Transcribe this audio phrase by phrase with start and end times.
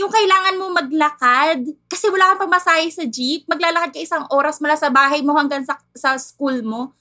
[0.00, 4.72] yung kailangan mo maglakad kasi wala kang pamasahe sa jeep, maglalakad ka isang oras mula
[4.72, 6.96] sa bahay mo hanggang sa, sa school mo.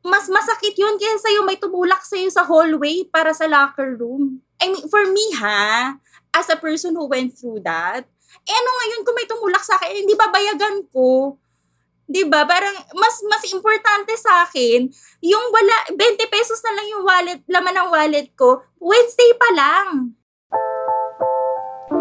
[0.00, 4.40] Mas masakit yun kaysa sa'yo may tumulak sa'yo sa hallway para sa locker room.
[4.58, 6.00] I mean, for me ha,
[6.32, 8.08] as a person who went through that,
[8.48, 11.36] eh ano ngayon kung may tumulak sa akin, hindi babayagan ko.
[12.08, 12.44] 'di ba?
[12.44, 14.84] Parang mas mas importante sa akin
[15.24, 18.60] yung wala 20 pesos na lang yung wallet, laman ng wallet ko.
[18.80, 20.16] Wednesday pa lang.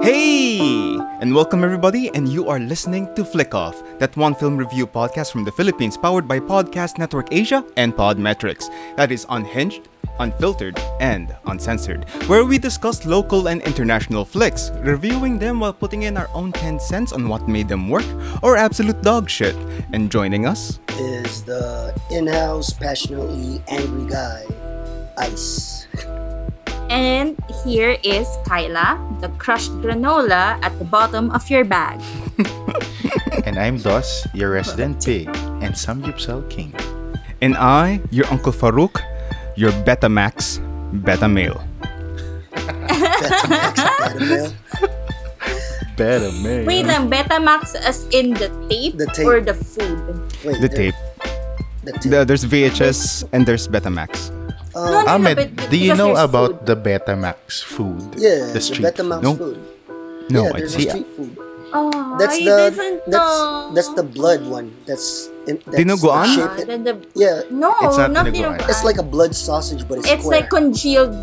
[0.01, 0.97] Hey!
[1.21, 5.31] And welcome everybody, and you are listening to Flick Off, that one film review podcast
[5.31, 11.35] from the Philippines powered by Podcast Network Asia and Podmetrics that is unhinged, unfiltered, and
[11.45, 16.51] uncensored, where we discuss local and international flicks, reviewing them while putting in our own
[16.51, 18.05] 10 cents on what made them work
[18.41, 19.55] or absolute dog shit.
[19.93, 24.45] And joining us is the in-house passionately angry guy,
[25.17, 25.87] Ice.
[26.91, 31.99] And here is Kyla, the crushed granola at the bottom of your bag.
[33.47, 35.25] And I'm Dos, your resident pig,
[35.65, 36.75] and Samgyupsal king.
[37.41, 39.01] and I, your Uncle Farouk,
[39.57, 40.59] your Betamax
[41.03, 41.57] beta male.
[42.53, 44.53] Betamax, Betamail.
[45.97, 46.65] Better man.
[46.69, 49.25] Wait lang, Betamax as in the tape, The tape.
[49.25, 49.97] or the food?
[50.45, 50.97] Wait, The there- tape.
[51.83, 52.11] The tape.
[52.11, 54.29] The- there's VHS and there's Betamax.
[54.75, 56.65] No, no, no, Ahmed, but- do you know about food.
[56.67, 58.15] the Betamax food?
[58.17, 59.35] yeah, the the, street Betamax No.
[59.35, 59.57] food.
[60.29, 60.87] No, yeah, I there's see.
[60.87, 61.37] a street food.
[61.73, 61.87] Oh,
[62.19, 63.71] That's the that's know.
[63.73, 64.75] that's the blood one.
[64.85, 66.11] That's in, that's Dinuguan?
[66.11, 68.59] Ah, shaped- then the, Yeah, no, It's not not dinuguan.
[68.59, 68.69] dinuguan.
[68.69, 70.41] it's like a blood sausage, but it's, It's square.
[70.43, 71.15] like congealed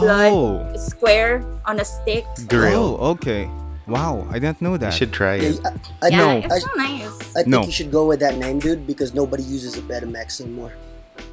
[0.00, 0.64] blood Oh.
[0.80, 2.24] square on a stick.
[2.48, 2.96] Grill.
[3.00, 3.44] Oh, okay.
[3.86, 4.96] Wow, I didn't know that.
[4.96, 5.60] You should try Yeah, it.
[5.60, 5.68] I,
[6.00, 6.28] I, Yeah, No.
[6.40, 7.16] it's I, so nice.
[7.36, 7.60] I think No.
[7.68, 10.72] you should go with that name, dude, because nobody uses a Betamax anymore.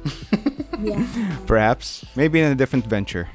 [0.80, 1.06] yeah.
[1.46, 3.28] Perhaps, maybe in a different venture.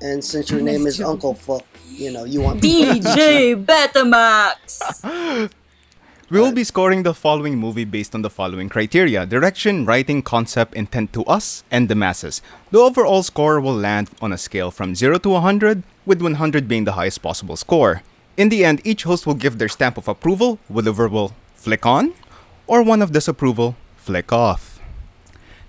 [0.00, 5.50] And since your name is Uncle Fuck, you know you want DJ Betamax.
[6.32, 10.72] We will be scoring the following movie based on the following criteria direction, writing, concept,
[10.72, 12.40] intent to us, and the masses.
[12.70, 16.84] The overall score will land on a scale from 0 to 100, with 100 being
[16.84, 18.00] the highest possible score.
[18.38, 21.84] In the end, each host will give their stamp of approval with a verbal flick
[21.84, 22.14] on
[22.66, 24.71] or one of disapproval flick off.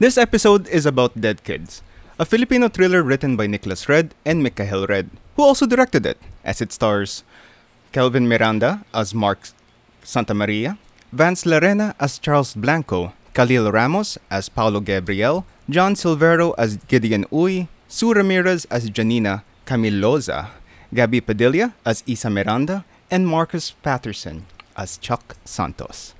[0.03, 1.81] This episode is about Dead Kids,
[2.19, 6.59] a Filipino thriller written by Nikolas Red and Mikhail Red, who also directed it, as
[6.59, 7.23] it stars
[7.93, 9.47] Kelvin Miranda as Mark
[10.03, 10.77] Santa Maria,
[11.13, 17.69] Vance Larena as Charles Blanco, Khalil Ramos as Paulo Gabriel, Jan Silverio as Gideon Uy,
[17.87, 20.49] Sue Ramirez as Janina Camiloza,
[20.93, 26.13] Gabby Padilla as Isa Miranda, and Markus Paterson as Chuck Santos.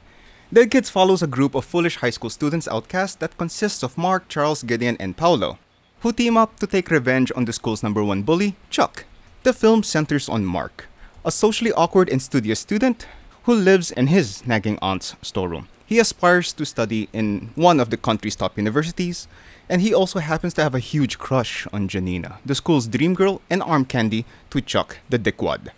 [0.53, 4.28] Dead Kids follows a group of foolish high school students outcast that consists of Mark,
[4.28, 5.58] Charles, Gideon, and Paulo,
[6.02, 9.06] who team up to take revenge on the school's number one bully, Chuck.
[9.41, 10.86] The film centers on Mark,
[11.25, 13.08] a socially awkward and studious student
[13.46, 15.69] who lives in his nagging aunt's storeroom.
[15.88, 19.28] He aspires to study in one of the country's top universities,
[19.68, 23.41] and he also happens to have a huge crush on Janina, the school's dream girl
[23.50, 25.72] and arm candy to Chuck, the dickwad.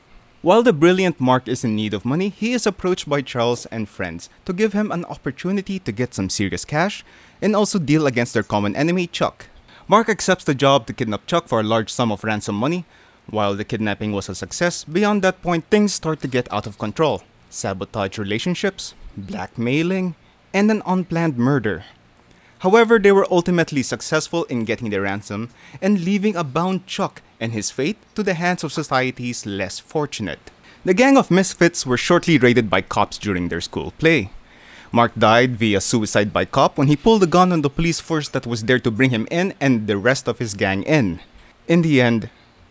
[0.45, 3.89] While the brilliant Mark is in need of money, he is approached by Charles and
[3.89, 7.03] friends to give him an opportunity to get some serious cash
[7.41, 9.47] and also deal against their common enemy, Chuck.
[9.87, 12.85] Mark accepts the job to kidnap Chuck for a large sum of ransom money.
[13.25, 16.77] While the kidnapping was a success, beyond that point, things start to get out of
[16.77, 20.13] control sabotage relationships, blackmailing,
[20.53, 21.85] and an unplanned murder.
[22.59, 25.49] However, they were ultimately successful in getting their ransom
[25.81, 30.51] and leaving a bound Chuck and his fate to the hands of society's less fortunate.
[30.85, 34.29] The gang of misfits were shortly raided by cops during their school play.
[34.91, 38.29] Mark died via suicide by cop when he pulled a gun on the police force
[38.29, 41.19] that was there to bring him in and the rest of his gang in.
[41.67, 42.29] In the end,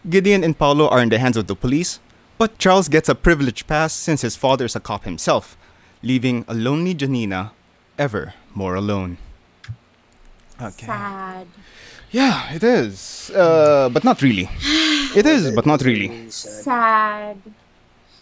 [0.08, 1.98] Gideon and Paulo are in the hands of the police,
[2.38, 5.56] but Charles gets a privileged pass since his father is a cop himself,
[6.02, 7.52] leaving a lonely Janina
[7.98, 9.18] ever more alone.
[10.60, 10.86] Okay.
[10.86, 11.46] Sad.
[12.14, 13.30] Yeah, it is.
[13.34, 14.48] Uh, but not really.
[15.14, 16.08] It is, but not really.
[16.10, 16.62] Really sad.
[16.62, 17.38] Sad.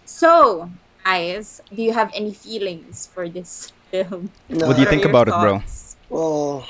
[0.04, 0.68] So,
[1.04, 4.28] Ice, do you have any feelings for this film?
[4.48, 5.60] No, What do you think your about it, bro?
[5.60, 5.96] thoughts?
[6.08, 6.66] Well,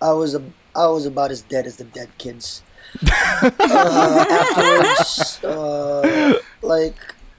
[0.00, 0.42] I was a,
[0.76, 2.62] I was about as dead as the dead kids.
[3.00, 6.96] uh, afterwards, uh, like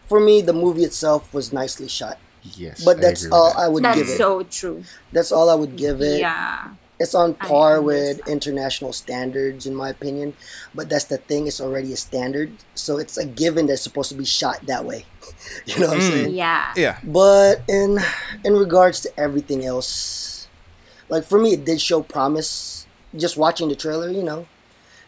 [0.10, 2.18] for me, the movie itself was nicely shot.
[2.42, 2.84] Yes.
[2.84, 3.60] But I that's agree with all that.
[3.62, 4.06] I would give That's it.
[4.06, 4.84] That's so true.
[5.12, 6.20] That's all I would give it.
[6.20, 6.74] Yeah.
[7.00, 10.36] It's on par with international standards, in my opinion.
[10.76, 14.16] But that's the thing; it's already a standard, so it's a given that's supposed to
[14.18, 15.06] be shot that way.
[15.66, 16.34] you know what I'm saying?
[16.36, 16.72] Yeah.
[16.78, 17.00] Yeah.
[17.04, 18.00] But in
[18.46, 20.48] in regards to everything else,
[21.10, 22.86] like for me, it did show promise.
[23.16, 24.48] Just watching the trailer, you know,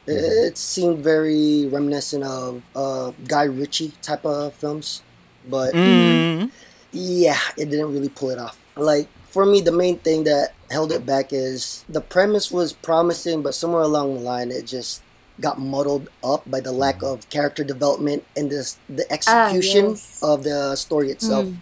[0.05, 0.21] It,
[0.53, 5.01] it seemed very reminiscent of uh, Guy Ritchie type of films,
[5.49, 6.51] but Mm.
[6.91, 8.57] yeah, it didn't really pull it off.
[8.75, 13.41] Like for me, the main thing that held it back is the premise was promising,
[13.41, 15.01] but somewhere along the line, it just
[15.39, 17.07] got muddled up by the lack mm.
[17.11, 18.61] of character development and the
[18.99, 20.19] the ah, execution yes.
[20.31, 21.45] of the story itself.
[21.47, 21.57] Mm.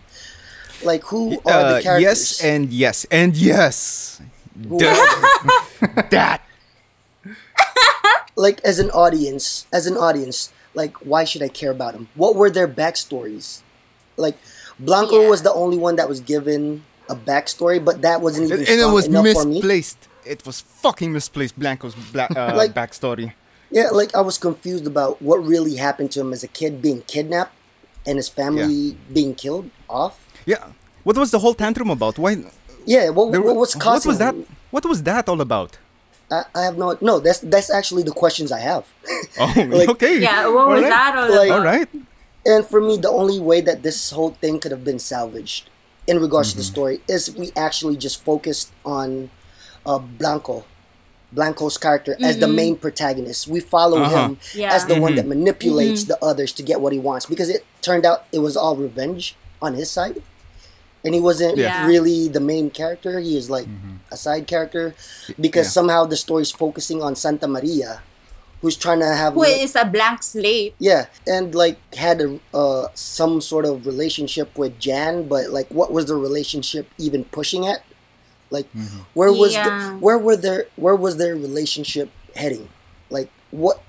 [0.90, 2.10] Like who Uh, are the uh, characters?
[2.10, 3.72] yes and yes and yes.
[4.82, 6.10] That.
[6.18, 6.40] that.
[8.36, 10.38] like as an audience, as an audience,
[10.74, 12.10] like why should I care about them?
[12.16, 13.62] What were their backstories?
[14.18, 14.38] Like
[14.80, 15.30] Blanco Yeah.
[15.34, 16.84] was the only one that was given
[17.14, 19.56] a backstory, but that wasn't even And it was enough for me.
[19.56, 20.02] misplaced.
[20.34, 21.56] It was fucking misplaced.
[21.60, 23.28] Blanco's bla- uh, Like- backstory.
[23.78, 27.02] Yeah, like I was confused about what really happened to him as a kid being
[27.14, 27.54] kidnapped
[28.06, 30.16] and his family being killed off.
[30.46, 30.64] Yeah.
[31.08, 32.16] What was the whole tantrum about?
[32.24, 32.34] Why?
[32.86, 34.36] Yeah, what, there what was causing What was that?
[34.36, 34.46] him?
[34.76, 35.72] What was that all about?
[36.32, 37.20] I, I have no no.
[37.26, 38.86] That's that's actually the questions I have.
[39.40, 40.16] Oh, Like- okay.
[40.20, 40.90] Yeah, what was Alright.
[40.96, 41.60] that all Like- about?
[41.60, 41.90] All right.
[42.46, 45.70] And for me, the only way that this whole thing could have been salvaged
[46.08, 46.72] in regards to the Mm-hmm.
[46.74, 49.30] story is if we actually just focused on
[49.86, 50.64] uh, Blanco,
[51.32, 53.48] Blanco's character as the main protagonist.
[53.48, 54.28] We follow Uh-huh.
[54.30, 54.74] him Yeah.
[54.74, 55.30] as the one that Mm-hmm.
[55.44, 58.76] manipulates the others to get what he wants because it turned out it was all
[58.76, 60.22] revenge on his side.
[61.04, 61.86] And he wasn't Yeah.
[61.86, 63.20] really the main character.
[63.20, 63.68] He is like
[64.12, 64.96] a side character
[65.40, 65.72] because Yeah.
[65.84, 68.02] somehow the story's focusing on Santa Maria,
[68.64, 70.74] who's trying to have Who is a blank slate?
[70.80, 75.92] yeah, and like had a uh, some sort of relationship with Jan, but like what
[75.92, 77.84] was the relationship even pushing at?
[78.50, 78.68] Like
[79.14, 79.68] where was Yeah.
[79.68, 82.08] the, where were their where was their relationship
[82.42, 82.70] heading?
[83.12, 83.84] Like what?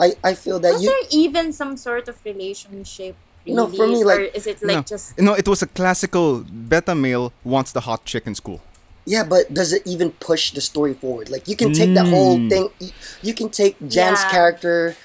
[0.00, 3.14] I I feel that Was you there even some sort of relationship?
[3.46, 3.56] Really?
[3.56, 4.82] No, for me, like- or is it like no.
[4.82, 8.60] just no, it was a classical beta male wants the hot chick in school.
[9.06, 11.28] Yeah, but does it even push the story forward?
[11.30, 12.48] Like you can take that whole Mm.
[12.50, 12.90] thing, you,
[13.22, 14.30] you can take Jan's Yeah.
[14.30, 14.96] character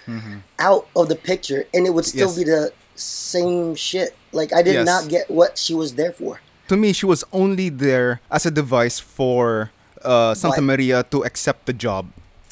[0.59, 2.37] out of the picture, and it would still Yes.
[2.37, 4.15] be the same shit.
[4.31, 4.85] Like I did Yes.
[4.85, 6.41] not get what she was there for.
[6.69, 9.71] To me, she was only there as a device for
[10.03, 10.77] uh, Santa What?
[10.77, 12.05] Maria to accept the job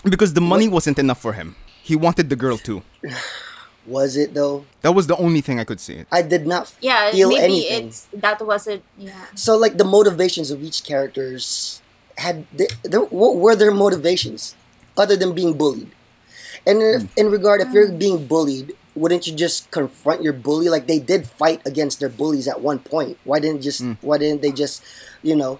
[0.04, 1.56] because the money wasn't enough for him.
[1.84, 2.82] He wanted the girl too.
[3.88, 4.66] Was it though?
[4.82, 6.06] That was the only thing I could see.
[6.12, 7.12] I did not yeah?
[7.12, 7.88] feel maybe anything.
[7.90, 9.26] it's that wasn't yeah.
[9.36, 11.82] So like the motivations of each characters
[12.18, 14.56] had they, there, what were their motivations
[14.98, 15.92] other than being bullied?
[16.66, 17.08] And if, Hmm.
[17.18, 20.68] in regard, if you're being bullied, wouldn't you just confront your bully?
[20.70, 23.18] Like they did fight against their bullies at one point.
[23.24, 23.94] Why didn't just Hmm.
[24.02, 24.82] Why didn't they just
[25.22, 25.60] you know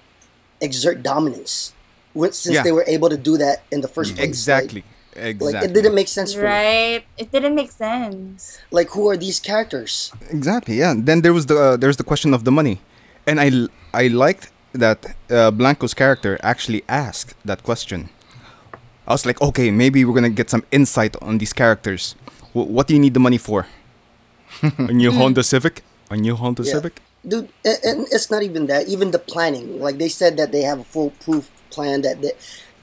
[0.62, 1.74] exert dominance?
[2.16, 2.64] Since Yeah.
[2.64, 4.82] they were able to do that in the first place, Exactly.
[4.82, 5.54] Like, exactly.
[5.54, 6.48] like it didn't make sense for me.
[6.48, 7.04] Right?
[7.18, 8.60] It didn't make sense.
[8.72, 10.12] Like who are these characters?
[10.30, 10.76] Exactly.
[10.76, 10.94] Yeah.
[10.98, 12.80] Then there was the uh, there's the question of the money,
[13.28, 13.50] and I
[13.94, 18.10] I liked that uh, Blanco's character actually asked that question.
[19.08, 22.16] I was like, okay, maybe we're gonna get some insight on these characters.
[22.54, 23.68] W- what do you need the money for?
[24.62, 25.84] A new Honda Civic?
[26.10, 26.72] A new Honda Yeah.
[26.74, 27.02] Civic?
[27.28, 30.62] dude and, and it's not even that even the planning like they said that they
[30.62, 32.34] have a foolproof plan that, that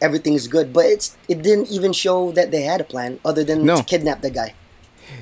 [0.06, 3.44] everything is good but it's it didn't even show that they had a plan other
[3.44, 3.76] than No.
[3.78, 4.50] to kidnap the guy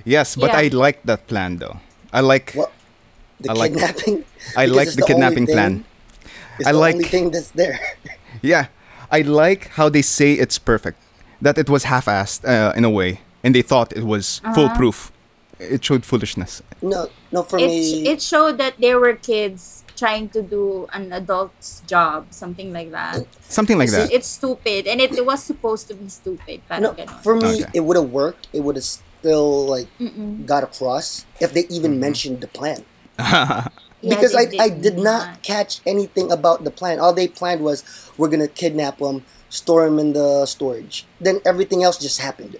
[0.05, 0.59] Yes, but Yeah.
[0.62, 1.77] I like that plan though.
[2.12, 2.53] I like.
[2.55, 2.71] what
[3.41, 4.17] the I like- kidnapping
[4.62, 5.73] I like it's the only kidnapping thing- plan.
[6.59, 7.79] it's I the like- only thing that's there
[8.53, 8.65] Yeah,
[9.11, 10.99] I like how they say it's perfect.
[11.43, 14.55] That it was half-assed uh, in a way, and they thought it was Uh-huh.
[14.55, 15.11] foolproof.
[15.59, 16.62] It showed foolishness.
[16.82, 17.00] no
[17.35, 17.81] no for It me
[18.12, 23.28] it showed that they were kids trying to do an adult's job, something like that.
[23.52, 24.12] Something like See, that.
[24.16, 26.64] It's stupid, and it, was supposed to be stupid.
[26.80, 27.69] no for me Okay.
[27.76, 30.46] it would have worked it would have still like Mm-mm.
[30.48, 32.80] got across if they even mentioned the plan
[34.02, 36.96] Yeah, because they I, I did not catch anything about the plan.
[36.98, 37.84] All they planned was
[38.16, 41.04] we're gonna kidnap them, store them in the storage.
[41.20, 42.56] Then everything else just happened,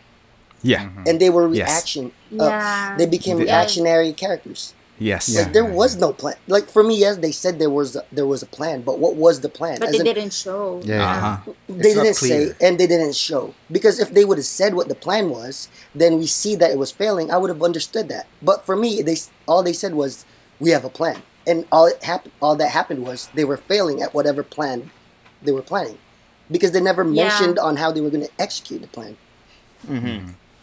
[0.61, 0.93] yeah.
[1.09, 1.65] and they were Yes.
[1.65, 2.13] reaction.
[2.37, 2.97] uh, Yeah.
[3.01, 3.49] they became Yeah.
[3.49, 4.77] reactionary characters.
[5.01, 5.35] Yes.
[5.35, 6.37] Like there was no plan.
[6.47, 9.41] Like for me, yes, they said there was there was a plan, but what was
[9.41, 9.79] the plan?
[9.81, 10.83] But As they in, didn't show.
[10.85, 11.11] Yeah.
[11.11, 11.53] Uh-huh.
[11.69, 13.55] they It's didn't say, and they didn't show.
[13.73, 16.79] Because if they would have said what the plan was, then we see that it
[16.79, 17.31] was failing.
[17.33, 18.27] I would have understood that.
[18.43, 19.17] But for me, they
[19.49, 20.27] all they said was
[20.61, 24.03] we have a plan, and all it happened, all that happened was they were failing
[24.03, 24.91] at whatever plan
[25.43, 25.97] they were planning,
[26.51, 27.25] because they never Yeah.
[27.25, 29.17] mentioned on how they were going to execute the plan.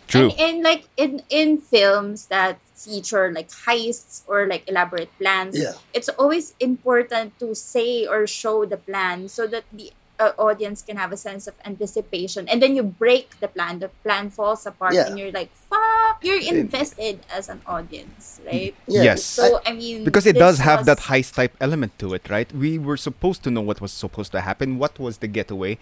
[0.08, 0.32] True.
[0.32, 5.74] And, and like in in films that feature like heists or like elaborate plans, Yeah.
[5.94, 10.98] it's always important to say or show the plan so that the uh, audience can
[10.98, 12.48] have a sense of anticipation.
[12.50, 15.06] And then you break the plan, the plan falls apart, Yeah.
[15.08, 18.74] and you're like, "Fuck!" You're invested as an audience, right?
[18.88, 19.22] Yeah, Yes.
[19.24, 22.50] So I mean, because it does have that heist type element to it, right?
[22.54, 25.78] We were supposed to know what was supposed to happen, what was the getaway.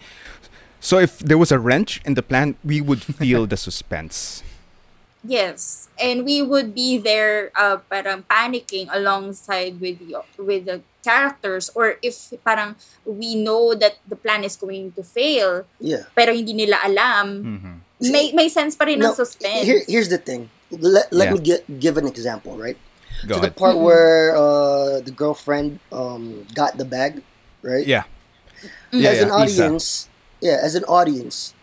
[0.80, 4.42] So if there was a wrench in the plan, we would feel the suspense.
[5.26, 11.66] Yes, and we would be there uh, parang panicking alongside with the, with the characters
[11.74, 16.06] or if parang we know that the plan is going to fail Yeah.
[16.14, 17.76] pero hindi nila alam, Mm-hmm.
[18.14, 19.66] may may sense pa rin ng suspense.
[19.66, 20.46] Here, here's the thing.
[20.70, 21.34] Let, let Yeah.
[21.34, 22.78] me get, give an example, right?
[23.26, 23.58] Go to the ahead.
[23.58, 27.26] part where uh, the girlfriend um, got the bag,
[27.66, 27.82] right?
[27.82, 28.06] Yeah.
[28.94, 29.02] Mm-hmm.
[29.02, 30.15] Yeah, as an audience, Isa.
[30.42, 31.54] Audience, yeah, as an audience,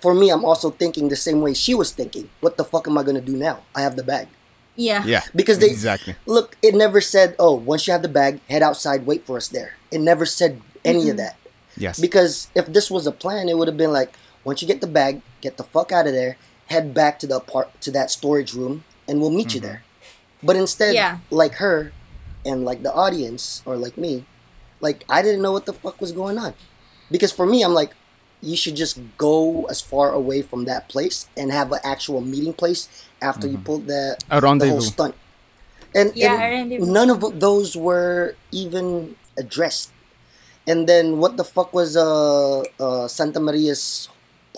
[0.00, 2.28] for me, I'm also thinking the same way she was thinking.
[2.40, 3.62] What the fuck am I gonna do now?
[3.74, 4.28] I have the bag.
[4.76, 5.04] yeah.
[5.04, 5.22] Yeah.
[5.34, 6.16] Because they exactly.
[6.26, 6.56] look.
[6.62, 9.74] It never said, "Oh, once you have the bag, head outside, wait for us there."
[9.90, 11.36] It never said any of that.
[11.76, 12.00] Yes.
[12.00, 14.12] Because if this was a plan, it would have been like,
[14.44, 16.36] once you get the bag, get the fuck out of there,
[16.66, 19.68] head back to the part to that storage room, and we'll meet you mm-hmm.
[19.68, 19.82] there.
[20.42, 21.18] But instead, Yeah.
[21.30, 21.92] like her,
[22.44, 24.24] and like the audience, or like me,
[24.80, 26.54] like I didn't know what the fuck was going on.
[27.10, 27.92] Because for me, I'm like,
[28.42, 32.52] you should just go as far away from that place and have an actual meeting
[32.52, 32.88] place
[33.22, 35.14] after you pull the, A the whole stunt.
[35.94, 39.90] And, Yeah, and none of those were even addressed.
[40.66, 44.08] And then what the fuck was uh, uh, Santa Maria's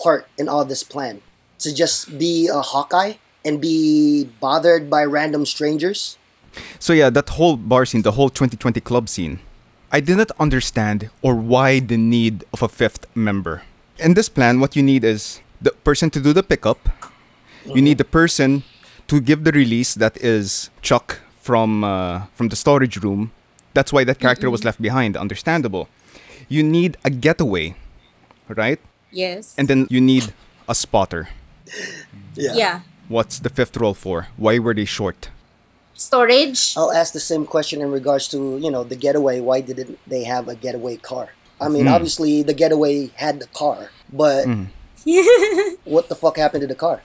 [0.01, 1.21] part in all this plan?
[1.59, 3.13] To just be a Hawkeye
[3.43, 6.17] and be bothered by random strangers?
[6.79, 9.39] So yeah, that whole bar scene, the whole 2020 club scene,
[9.91, 13.63] I didn't understand or why the need of a fifth member.
[13.99, 16.89] In this plan, what you need is the person to do the pickup.
[17.65, 18.63] You need the person
[19.07, 23.31] to give the release that is Chuck from uh, from the storage room.
[23.73, 25.17] That's why that character was left behind.
[25.17, 25.87] Understandable.
[26.47, 27.75] You need a getaway,
[28.47, 28.79] right?
[29.11, 29.55] Yes.
[29.57, 30.33] And then you need
[30.67, 31.29] a spotter.
[32.35, 32.81] yeah.
[33.07, 34.27] What's the fifth role for?
[34.37, 35.29] Why were they short?
[35.93, 36.75] Storage.
[36.77, 39.39] I'll ask the same question in regards to, you know, the getaway.
[39.39, 41.29] Why didn't they have a getaway car?
[41.61, 44.45] I mean, obviously the getaway had the car, but
[45.85, 47.01] what the fuck happened to the car?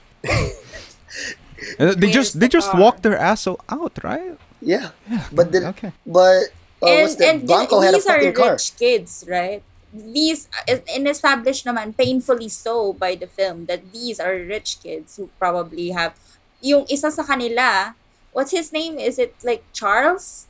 [1.79, 2.79] Uh, they Where's just the they just car?
[2.81, 4.33] walked their ass o- out, right?
[4.61, 4.91] Yeah.
[5.31, 5.93] But did, Okay.
[6.05, 6.49] but
[6.81, 8.51] uh, and what's the and Blanco th- had a these are fucking car.
[8.57, 9.61] rich kids, right?
[9.93, 15.17] These uh, in established naman painfully so by the film that these are rich kids
[15.17, 16.15] who probably have
[16.61, 17.93] yung isa sa kanila
[18.31, 20.45] what's his name is it like Charles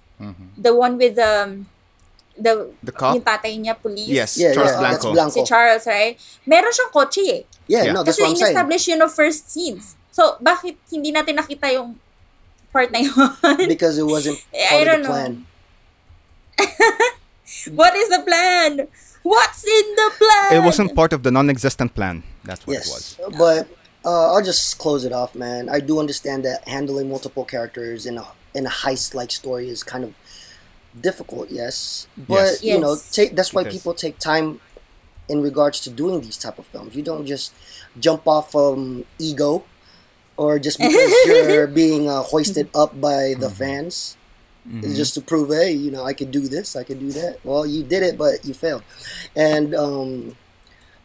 [0.60, 1.66] the one with um
[2.38, 3.16] the The cop?
[3.16, 5.08] yung tatay niya police Yes, Yeah, Charles yeah, Blanco.
[5.12, 5.36] that's Blanco.
[5.36, 6.14] si Charles right
[6.46, 7.94] meron siyang kotse eh Yeah, Yeah.
[7.96, 8.52] no, that's kasi what I'm saying.
[8.56, 11.96] in-establish yun of first scenes so bakit hindi natin nakita yung
[12.72, 13.16] part na yun
[13.72, 15.12] Because it wasn't I part of don't the know.
[15.12, 15.34] plan.
[17.76, 18.88] What is the plan?
[19.24, 20.50] What's in the plan?
[20.62, 22.24] It wasn't part of the non-existent plan.
[22.44, 23.20] That's what it was.
[23.38, 23.68] But
[24.06, 25.70] uh, I'll just close it off, man.
[25.70, 30.04] I do understand that handling multiple characters in a in a heist-like story is kind
[30.04, 30.12] of
[31.00, 31.50] difficult.
[31.50, 32.64] Yes, but Yes.
[32.64, 34.60] you know, take that's why Because- people take time
[35.30, 36.96] in regards to doing these type of films.
[36.96, 37.54] You don't just
[38.00, 39.64] jump off from ego
[40.36, 44.18] or just because you're being uh, hoisted up by the fans.
[44.84, 47.40] It's just to prove, hey, you know, I can do this, I can do that.
[47.44, 48.84] Well, you did it, but you failed.
[49.36, 50.36] And um,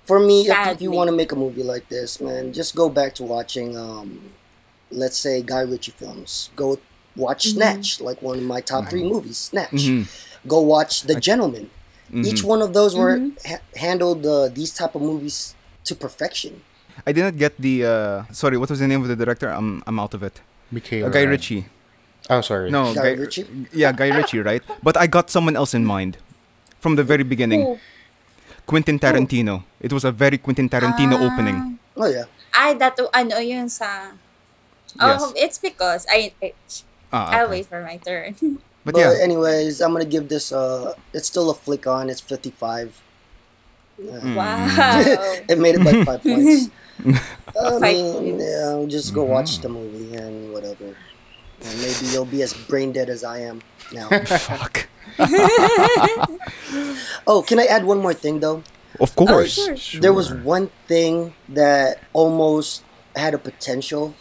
[0.05, 3.15] for me, if you want to make a movie like this, man, just go back
[3.15, 4.21] to watching, um,
[4.91, 6.51] let's say, Guy Ritchie films.
[6.55, 6.79] Go
[7.17, 9.73] watch Snatch, like one of my top three movies, Snatch.
[9.89, 10.07] Mhm.
[10.47, 11.71] Go watch The Gentleman.
[12.15, 12.47] Each Mm-hmm.
[12.47, 16.63] one of those were ha- handled uh, these type of movies to perfection.
[17.03, 17.83] I didn't get the.
[17.85, 19.51] Uh, sorry, what was the name of the director?
[19.51, 20.39] I'm I'm out of it.
[20.71, 21.09] Michaela.
[21.09, 21.67] Uh, Guy Ritchie.
[22.31, 22.71] Oh, sorry.
[22.71, 23.45] No, Guy Guy, Ritchie?
[23.75, 24.63] Yeah, Guy Ritchie, right?
[24.83, 26.19] But I got someone else in mind
[26.79, 27.63] from the very beginning.
[27.63, 27.79] Who?
[28.67, 29.63] Quentin Tarantino.
[29.79, 31.27] It was a very Quentin Tarantino Ah.
[31.27, 31.79] opening.
[31.97, 34.11] Oh yeah, Ay, that ano yun sa...
[34.99, 35.33] Oh, Yes.
[35.37, 36.53] it's because I, I
[37.13, 38.35] Ah, I'll wait for my turn.
[38.87, 40.53] But, but, yeah, anyways, I'm gonna give this.
[40.53, 42.09] Uh, it's still a flick on.
[42.09, 43.03] It's 55.
[44.01, 44.37] Mm.
[44.37, 45.03] wow.
[45.49, 46.71] it made it by five points.
[47.03, 50.95] I Five mean, yeah, just go watch the movie and whatever.
[51.63, 53.61] And maybe you'll be as brain dead as I am
[53.93, 54.09] now.
[54.25, 54.87] fuck.
[57.27, 58.63] oh, can I add one more thing though?
[59.01, 59.79] Of course.
[59.79, 60.01] sure.
[60.01, 62.85] There was one thing that almost
[63.15, 64.15] had a potential,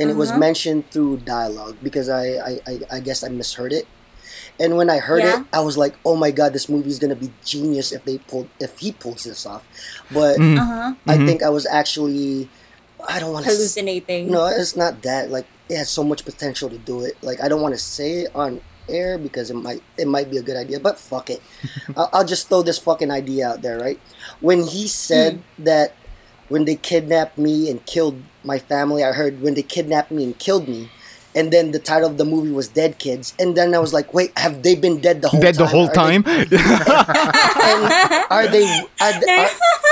[0.00, 0.38] and it was Uh-huh.
[0.40, 3.86] mentioned through dialogue because I, I, I, I guess I misheard it.
[4.58, 5.40] And when I heard Yeah.
[5.40, 8.18] it, I was like, "Oh my god, this movie is gonna be genius if they
[8.18, 9.62] pull if he pulls this off."
[10.10, 10.58] But Mm.
[10.58, 10.94] Uh-huh.
[11.06, 12.48] I think I was actually,
[13.08, 13.52] I don't want to.
[13.52, 14.30] Hallucinating.
[14.30, 15.30] No, it's not that.
[15.30, 17.16] Like it has so much potential to do it.
[17.22, 20.36] Like I don't want to say it on air because it might it might be
[20.36, 21.40] a good idea, but fuck it.
[21.96, 23.98] I'll, I'll just throw this fucking idea out there, right?
[24.40, 25.94] When he said that
[26.50, 30.38] when they kidnapped me and killed my family, I heard when they kidnapped me and
[30.38, 30.90] killed me.
[31.34, 33.34] And then the title of the movie was Dead Kids.
[33.38, 35.62] And then I was like, wait, have they been dead the whole Dead time?
[35.64, 36.24] the whole Are they- time?
[36.26, 38.66] and are they
[39.00, 39.48] are, are,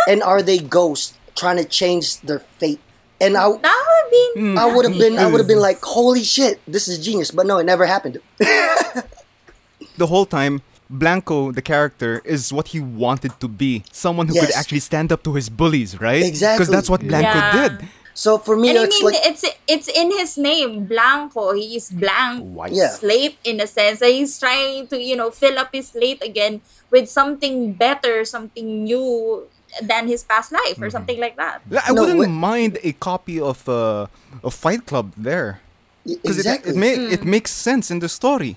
[0.09, 2.81] and are they ghosts trying to change their fate?
[3.21, 4.59] And I, That would be hmm.
[4.59, 7.31] I would have been, I would have been like, holy shit, this is genius.
[7.31, 8.19] But no, it never happened.
[8.39, 13.85] the whole time, Blanco, the character, is what he wanted to be.
[13.93, 16.25] Someone who could actually stand up to his bullies, right?
[16.25, 16.57] Exactly.
[16.65, 17.69] Because that's what Blanco Yeah.
[17.69, 17.89] did.
[18.15, 21.53] So for me, And I it's mean, like, it's it's in his name, Blanco.
[21.55, 22.73] He is blank White.
[22.73, 22.91] Yeah.
[22.91, 24.01] slate in a sense.
[24.01, 28.83] that he's trying to, you know, fill up his slate again with something better, something
[28.83, 29.47] new
[29.85, 31.63] than his past life or something like that.
[31.87, 34.09] I No, wouldn't wait- mind a copy of uh,
[34.43, 35.61] of Fight Club there.
[36.03, 36.73] Because exactly.
[36.73, 38.57] it, it, ma- it makes sense in the story.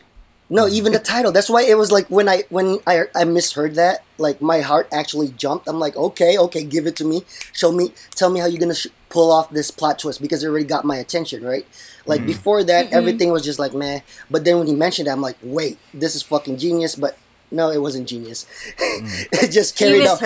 [0.51, 1.31] No, even the title.
[1.31, 4.87] That's why it was like when I when I I misheard that, like my heart
[4.91, 5.67] actually jumped.
[5.67, 7.23] I'm like, okay, okay, give it to me.
[7.53, 10.47] Show me, tell me how you're gonna sh- pull off this plot twist because it
[10.47, 11.65] already got my attention, right?
[12.05, 14.01] Like before that, everything was just like meh.
[14.29, 16.95] But then when he mentioned it, I'm like, wait, this is fucking genius.
[16.95, 17.17] But
[17.51, 18.45] no, it wasn't genius.
[18.77, 20.17] it just He carried on.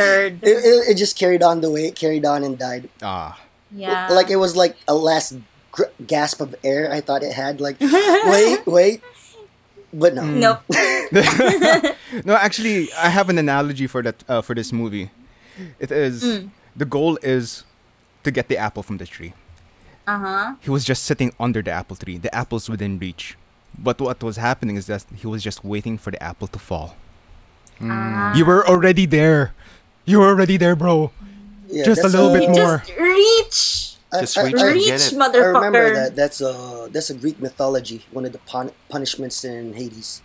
[0.42, 2.90] It, it, it just carried on the way it carried on and died.
[3.04, 3.40] Ah.
[3.72, 4.08] yeah.
[4.10, 5.38] Like it was like a last
[5.72, 6.92] gr- gasp of air.
[6.92, 9.02] I thought it had like, wait, wait.
[9.96, 10.24] But no.
[10.28, 10.62] Nope.
[12.24, 15.10] No, actually, I have an analogy for that uh, for this movie.
[15.80, 16.50] It is Mm.
[16.76, 17.64] the goal is
[18.24, 19.34] to get the apple from the tree.
[20.08, 20.46] Uh huh.
[20.62, 22.18] He was just sitting under the apple tree.
[22.18, 23.36] The apple's within reach.
[23.78, 26.96] But what was happening is that he was just waiting for the apple to fall.
[27.82, 28.34] Ah.
[28.36, 29.54] You were already there.
[30.06, 31.12] You were already there, bro.
[31.68, 32.84] Yeah, Just a little a- bit more.
[32.86, 33.85] just reach.
[34.18, 35.20] I- Just I- reach I- and Reach, get it.
[35.20, 36.16] I remember that.
[36.16, 38.06] That's a that's a Greek mythology.
[38.12, 40.22] One of the pun- punishments in Hades,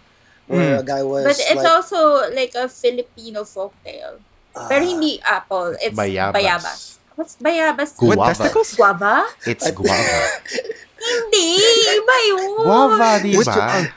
[0.46, 0.80] where Mm.
[0.80, 1.24] a guy was.
[1.24, 1.98] But it's like, also
[2.30, 4.22] like a Filipino folktale.
[4.50, 5.78] Pero ah, hindi apple.
[5.78, 6.34] It's Bayabas.
[6.34, 6.80] bayabas.
[7.14, 7.90] What's bayabas?
[8.02, 8.32] What Guava.
[8.34, 8.70] testicles?
[8.74, 9.14] Guava?
[9.46, 10.18] It's guava.
[11.00, 11.56] Hindi.
[11.96, 12.40] Iba yun.
[12.60, 13.88] guava, di ba?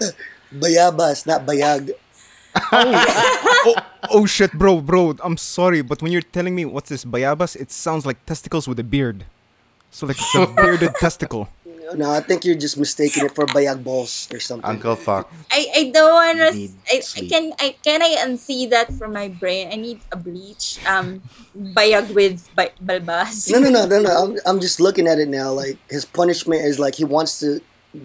[0.55, 1.91] bayabas, not bayag.
[2.71, 3.75] oh,
[4.11, 5.15] oh shit, bro, bro.
[5.23, 8.79] I'm sorry, but when you're telling me what's this bayabas, it sounds like testicles with
[8.79, 9.25] a beard.
[9.93, 11.47] So like it's a bearded testicle.
[11.93, 14.67] No, I think you're just mistaking it for bayag balls or something.
[14.67, 15.31] Uncle fuck.
[15.51, 19.27] I, I don't wanna Need I, I can I can I unsee that from my
[19.27, 19.69] brain.
[19.71, 20.83] I need a bleach.
[20.87, 21.21] Um
[21.55, 23.51] bayag with bay, balbas.
[23.51, 24.09] No, no, no, no, no.
[24.09, 25.51] I'm, I'm just looking at it now.
[25.53, 27.61] Like his punishment is like he wants to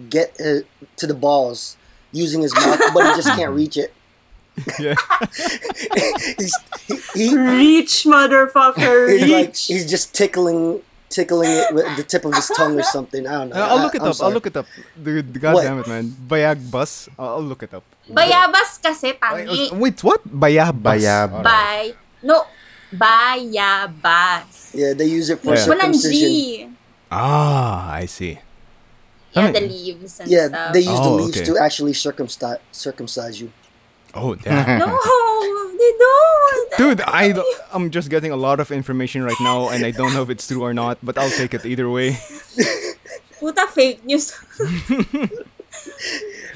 [0.09, 0.61] get uh,
[0.97, 1.75] to the balls
[2.11, 3.93] using his mouth, but he just can't reach it.
[4.77, 4.93] Yeah.
[6.37, 9.09] he's he, he, Reach motherfucker.
[9.17, 9.65] he's like Reach.
[9.65, 13.25] he's just tickling tickling it with the tip of his tongue or something.
[13.25, 13.57] I don't know.
[13.61, 14.21] I'll I- look it I'm up.
[14.21, 14.65] I'll look it up.
[14.93, 15.63] Dude, God What?
[15.65, 16.05] damn it, man.
[16.29, 17.09] Bayag bus.
[17.17, 17.83] I'll, I'll look it up.
[18.09, 19.69] bayabas kasi Wait, tangi.
[19.77, 20.21] wait, what?
[20.25, 20.81] Bayabas.
[21.01, 21.93] Bayab- Bay.
[22.21, 22.45] No.
[22.93, 24.73] Bayabas.
[24.73, 25.65] Yeah, they use it for Yeah.
[25.65, 26.77] Circumcision.
[27.11, 28.37] Ah, I see.
[29.33, 30.73] Yeah, Ano the leaves and Yeah, stuff.
[30.73, 31.45] they use the Oh, leaves okay.
[31.45, 33.49] to actually circumcise circumcise you.
[34.13, 34.79] Oh, damn.
[34.79, 34.87] No,
[35.77, 36.77] they don't.
[36.77, 37.33] Dude, I,
[37.73, 40.47] I'm just getting a lot of information right now, and I don't know if it's
[40.47, 42.17] true or not, but I'll take it either way.
[43.39, 44.33] Puta fake news.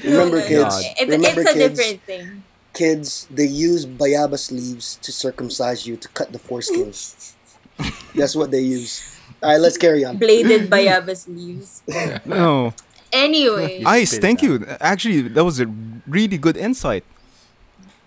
[0.04, 0.76] Remember, No, no, kids.
[1.00, 1.80] It, remember, it's a kids.
[1.80, 2.44] different thing.
[2.74, 7.34] Kids, they use bayabas leaves to circumcise you to cut the foreskins.
[8.16, 9.18] That's what they use.
[9.42, 10.18] All right, let's carry on.
[10.18, 11.84] Bladed bayabas leaves.
[12.26, 12.74] No.
[13.14, 14.66] Anyway, Ice, thank you.
[14.82, 15.68] Actually, that was a
[16.08, 17.04] really good insight.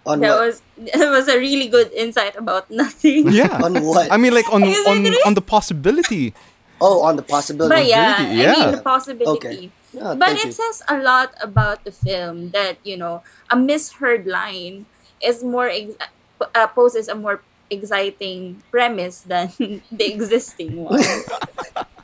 [0.06, 0.46] On that what?
[0.46, 0.62] was
[0.94, 3.28] that was a really good insight about nothing.
[3.28, 3.60] Yeah.
[3.64, 4.10] On what?
[4.10, 6.32] I mean, like on on on the possibility.
[6.80, 7.74] oh, on the possibility.
[7.74, 9.36] But yeah, Possibility, I mean the possibility.
[9.36, 9.58] Okay.
[9.96, 10.52] Yeah, but it you.
[10.52, 14.86] says a lot about the film that you know a misheard line
[15.24, 15.96] is more ex-
[16.38, 17.40] uh, poses a more
[17.72, 19.50] exciting premise than
[19.90, 21.00] the existing one.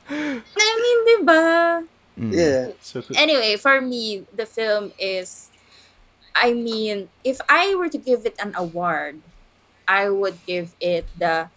[0.08, 1.86] I mean, diba?
[2.16, 2.72] Yeah.
[3.16, 5.51] Anyway, for me, the film is.
[6.34, 9.20] I mean, if I were to give it an award,
[9.88, 11.48] I would give it the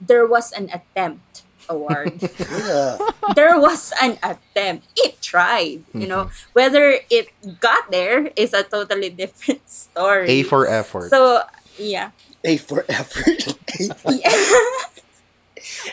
[0.00, 2.16] "There was an attempt" award.
[2.48, 2.96] Yeah.
[3.36, 4.88] there was an attempt.
[4.96, 6.28] It tried, you know.
[6.32, 6.52] Mm-hmm.
[6.56, 7.28] Whether it
[7.60, 10.28] got there is a totally different story.
[10.28, 11.10] A for effort.
[11.10, 11.42] So,
[11.76, 12.10] yeah.
[12.44, 13.52] A for effort.
[13.80, 14.32] A for Yeah.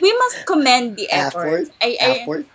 [0.01, 1.69] we must commend the effort.
[1.69, 1.75] effort.
[1.81, 2.45] I, I, effort.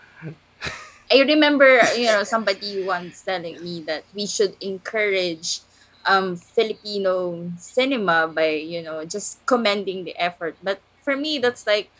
[1.12, 5.60] I remember, you know, somebody once telling me that we should encourage
[6.06, 10.56] um Filipino cinema by, you know, just commending the effort.
[10.62, 11.90] But for me, that's like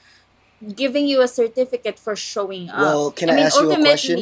[0.75, 2.81] giving you a certificate for showing up.
[2.81, 4.19] Well, can I ask you a question?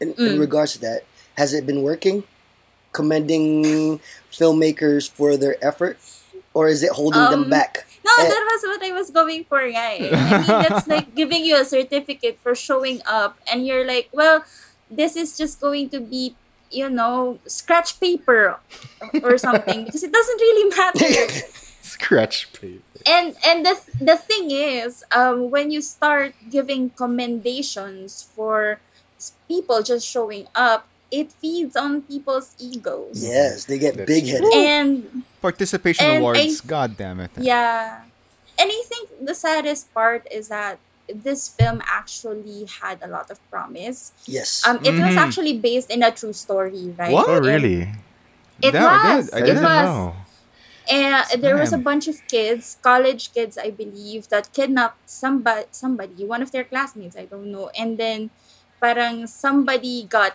[0.00, 0.40] In, in Mm.
[0.40, 1.02] regards to that,
[1.36, 2.24] has it been working?
[2.92, 5.98] Commending filmmakers for their effort?
[6.54, 7.86] Or is it holding them Um, back?
[8.04, 8.28] No, Eh.
[8.28, 10.12] that was what I was going for, guy.
[10.12, 14.44] I mean, that's like giving you a certificate for showing up, and you're like, well,
[14.90, 16.36] this is just going to be,
[16.72, 18.58] you know, scratch paper
[19.22, 21.32] or something because it doesn't really matter.
[21.82, 22.82] Scratch paper.
[23.06, 28.80] and and the the thing is um when you start giving commendations for
[29.46, 34.50] people just showing up it feeds on people's egos Yes, they get big headed.
[34.54, 36.62] and Participation And awards.
[36.62, 37.30] I- God damn it.
[37.38, 38.02] yeah
[38.58, 40.78] and i think the saddest part is that
[41.08, 44.62] this film actually had a lot of promise Yes.
[44.66, 45.24] um it was Mhm.
[45.24, 47.28] actually based in a true story right What?
[47.28, 47.90] Oh, really?
[48.62, 49.34] it Yeah, I was did.
[49.34, 50.14] I it didn't was know.
[50.90, 56.24] And there was a bunch of kids, college kids, I believe, that kidnapped somebody, somebody,
[56.26, 57.70] one of their classmates, I don't know.
[57.78, 58.30] And then,
[58.82, 60.34] parang somebody got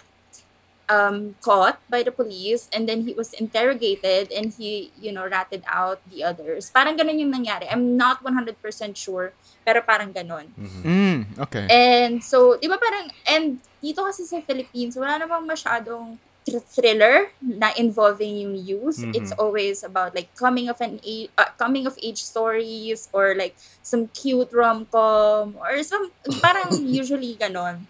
[0.88, 5.64] um, caught by the police, and then he was interrogated, and he, you know, ratted
[5.68, 6.72] out the others.
[6.72, 7.68] Parang ganun yung nangyari.
[7.70, 8.56] I'm not 100%
[8.96, 9.34] sure,
[9.66, 10.52] pero parang ganun.
[10.56, 11.68] Mm, okay.
[11.70, 17.36] And so, di ba parang, and dito kasi sa Philippines, wala namang masyadong thr- thriller
[17.44, 19.04] na involving yung youth.
[19.04, 19.12] Mhm.
[19.12, 23.60] It's always about like coming of an age, uh, coming of age stories or like
[23.84, 27.84] some cute rom-com or some parang usually ganon.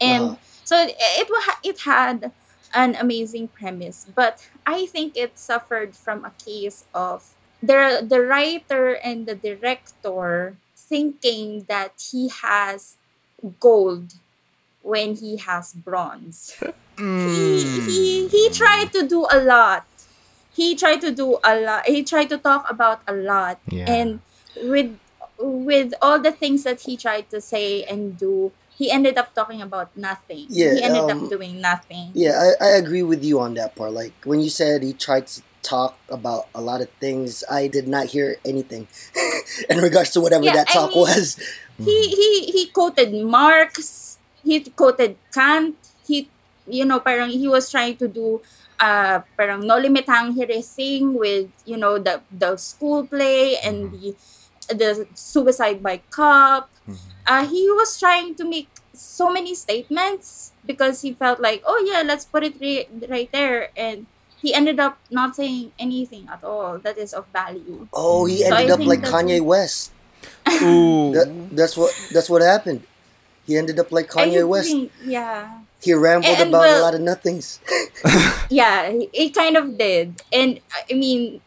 [0.00, 0.54] And Uh-huh.
[0.66, 2.32] So it it, wa- it had
[2.74, 8.98] an amazing premise, but I think it suffered from a case of the the writer
[8.98, 12.96] and the director thinking that he has
[13.60, 14.18] gold
[14.82, 16.58] when he has bronze.
[16.96, 17.84] He, hmm.
[17.84, 19.84] he he tried to do a lot.
[20.56, 21.84] He tried to do a lot.
[21.84, 23.60] He tried to talk about a lot.
[23.68, 23.84] Yeah.
[23.84, 24.24] And
[24.64, 24.96] with
[25.36, 29.64] with all the things that he tried to say and do, he ended up talking
[29.64, 30.46] about nothing.
[30.52, 32.12] Yeah, he ended um, up doing nothing.
[32.12, 33.92] Yeah, I, I agree with you on that part.
[33.96, 37.88] Like when you said he tried to talk about a lot of things, I did
[37.88, 38.86] not hear anything
[39.72, 41.40] in regards to whatever Yeah, that I talk mean- was.
[41.80, 44.18] he he he quoted Marx.
[44.44, 45.76] He quoted Kant.
[46.06, 46.28] He
[46.68, 48.40] you know parang he was trying to do
[48.80, 54.12] uh parang no limitang here thing with you know the the school play and the
[54.68, 56.68] the suicide by cop.
[57.26, 62.00] Uh, he was trying to make so many statements because he felt like oh yeah
[62.00, 64.06] let's put it ri- right there and
[64.40, 67.88] he ended up not saying anything at all that is of value.
[67.92, 69.92] Oh, he So I ended up like that's- Kanye West.
[70.62, 71.12] Ooh.
[71.12, 72.82] That, that's what that's what happened.
[73.46, 74.74] He ended up like I Kanye West.
[75.04, 75.60] yeah.
[75.82, 77.60] He rambled And, about a lot of nothings.
[78.50, 80.22] yeah, he- it kind of did.
[80.32, 81.40] And I mean,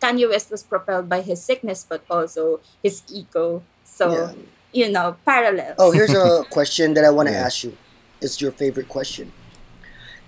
[0.00, 3.62] Kanye West was propelled by his sickness, but also his ego.
[3.84, 4.32] So, Yeah.
[4.72, 5.76] You know, parallels.
[5.78, 7.44] Oh, here's a question that I want to Yeah.
[7.46, 7.76] ask you.
[8.20, 9.32] It's your favorite question.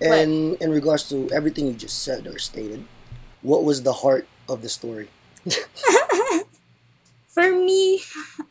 [0.01, 2.85] And in regards to everything you just said or stated,
[3.41, 5.09] what was the heart of the story?
[7.27, 8.01] For me,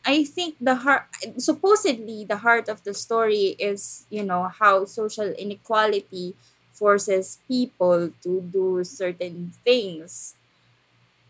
[0.05, 5.31] I think the heart, supposedly, the heart of the story is, you know, how social
[5.39, 6.35] inequality
[6.71, 10.35] forces people to do certain things.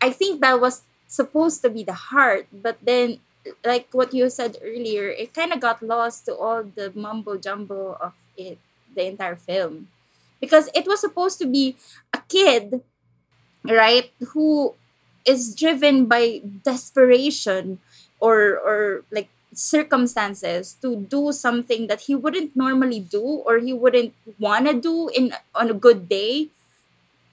[0.00, 3.20] I think that was supposed to be the heart, but then,
[3.64, 7.96] like what you said earlier, it kind of got lost to all the mumbo jumbo
[8.00, 8.58] of it,
[8.94, 9.88] the entire film.
[10.40, 11.76] Because it was supposed to be
[12.12, 12.82] a kid,
[13.64, 14.74] right, who
[15.26, 17.78] is driven by desperation
[18.20, 24.12] or or like circumstances to do something that he wouldn't normally do or he wouldn't
[24.38, 26.48] want to do in on a good day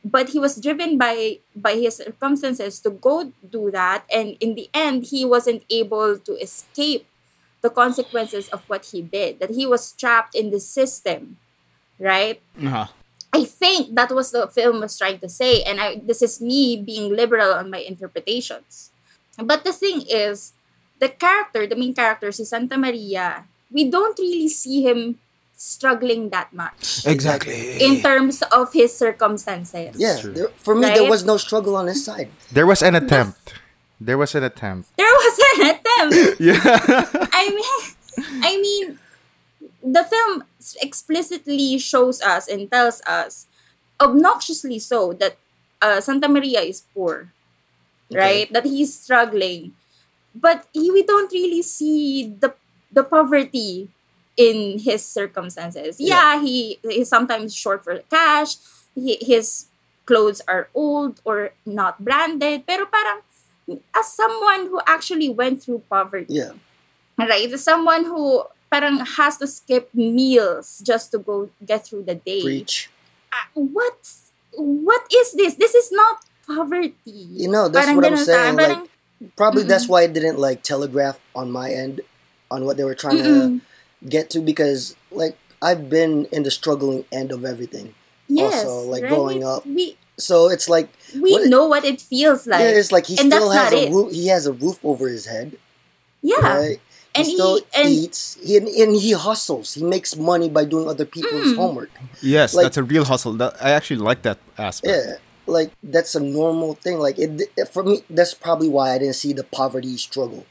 [0.03, 4.69] but he was driven by by his circumstances to go do that and in the
[4.73, 7.05] end he wasn't able to escape
[7.61, 11.37] the consequences of what he did that he was trapped in the system
[11.99, 12.87] right Uh-huh.
[13.33, 16.75] I think that was the film was trying to say, and I this is me
[16.75, 18.91] being liberal on my interpretations.
[19.39, 20.51] But the thing is,
[20.99, 25.19] the character, the main character, si Santa Maria, we don't really see him
[25.61, 27.77] struggling that much Exactly.
[27.77, 29.93] in terms of his circumstances.
[29.95, 32.29] Yeah, there, for me, there was no struggle on his side.
[32.51, 33.53] There was an attempt.
[34.01, 34.89] There was an attempt.
[34.97, 36.41] There was an attempt.
[36.49, 36.57] Yeah.
[37.29, 37.77] I mean,
[38.41, 38.97] I mean,
[39.85, 40.43] the film
[40.81, 43.45] explicitly shows us and tells us,
[44.01, 45.37] obnoxiously so, that
[45.81, 47.29] uh, Santa Maria is poor,
[48.09, 48.49] right?
[48.51, 49.73] That he's struggling,
[50.33, 52.53] but he, we don't really see the
[52.91, 53.89] the poverty
[54.37, 55.99] in his circumstances.
[55.99, 56.15] Yeah.
[56.37, 58.55] Yeah, he is sometimes short for cash.
[58.95, 59.67] He, his
[60.05, 63.21] clothes are old or not branded, pero parang
[63.95, 66.51] as someone who actually went through poverty Yeah,
[67.17, 67.47] right?
[67.59, 72.41] Someone who parang has to skip meals just to go get through the day.
[72.41, 72.89] preach.
[73.33, 75.55] Ah, what's what is this?
[75.55, 76.93] This is not poverty.
[77.05, 78.87] You know, that's Parang what I'm saying, like, parang,
[79.37, 82.01] Probably that's why I didn't like telegraph on my end
[82.49, 83.61] on what they were trying to Mm-mm.
[84.07, 87.93] Get to because like I've been in the struggling end of everything.
[88.27, 89.09] Yes, also like right?
[89.09, 89.65] growing up.
[89.65, 92.61] We So it's like we What- know what it feels like.
[92.61, 93.91] yeah, it's like he and still has a it.
[93.91, 94.11] roof.
[94.13, 95.57] He has a roof over his head,
[96.21, 96.35] yeah.
[96.57, 96.79] right?
[97.13, 98.37] And he still he and eats.
[98.41, 99.73] He and, and he hustles.
[99.73, 101.55] He makes money by doing other people's Mm.
[101.57, 101.89] homework.
[102.21, 103.33] Yes, Like- that's a real hustle.
[103.33, 104.93] That, I actually like that aspect.
[104.95, 106.99] Yeah, like that's a normal thing.
[106.99, 108.03] Like it for me.
[108.09, 110.45] That's probably why I didn't see the poverty struggle.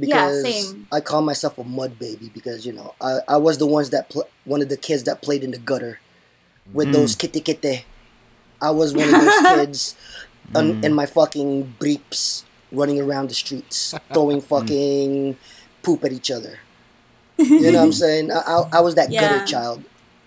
[0.00, 0.86] Yeah, Because same.
[0.92, 4.08] I call myself a mud baby because you know I, I was the ones that
[4.10, 6.00] pl- one of the kids that played in the gutter
[6.72, 6.92] with Mm.
[6.92, 7.84] those kitty kitty.
[8.62, 9.96] I was one of those kids
[10.54, 15.36] on, in my fucking briefs running around the streets throwing fucking
[15.82, 16.58] poop at each other.
[17.38, 18.30] You know what I'm saying?
[18.30, 19.20] I, I, I was that Yeah.
[19.22, 19.82] gutter child,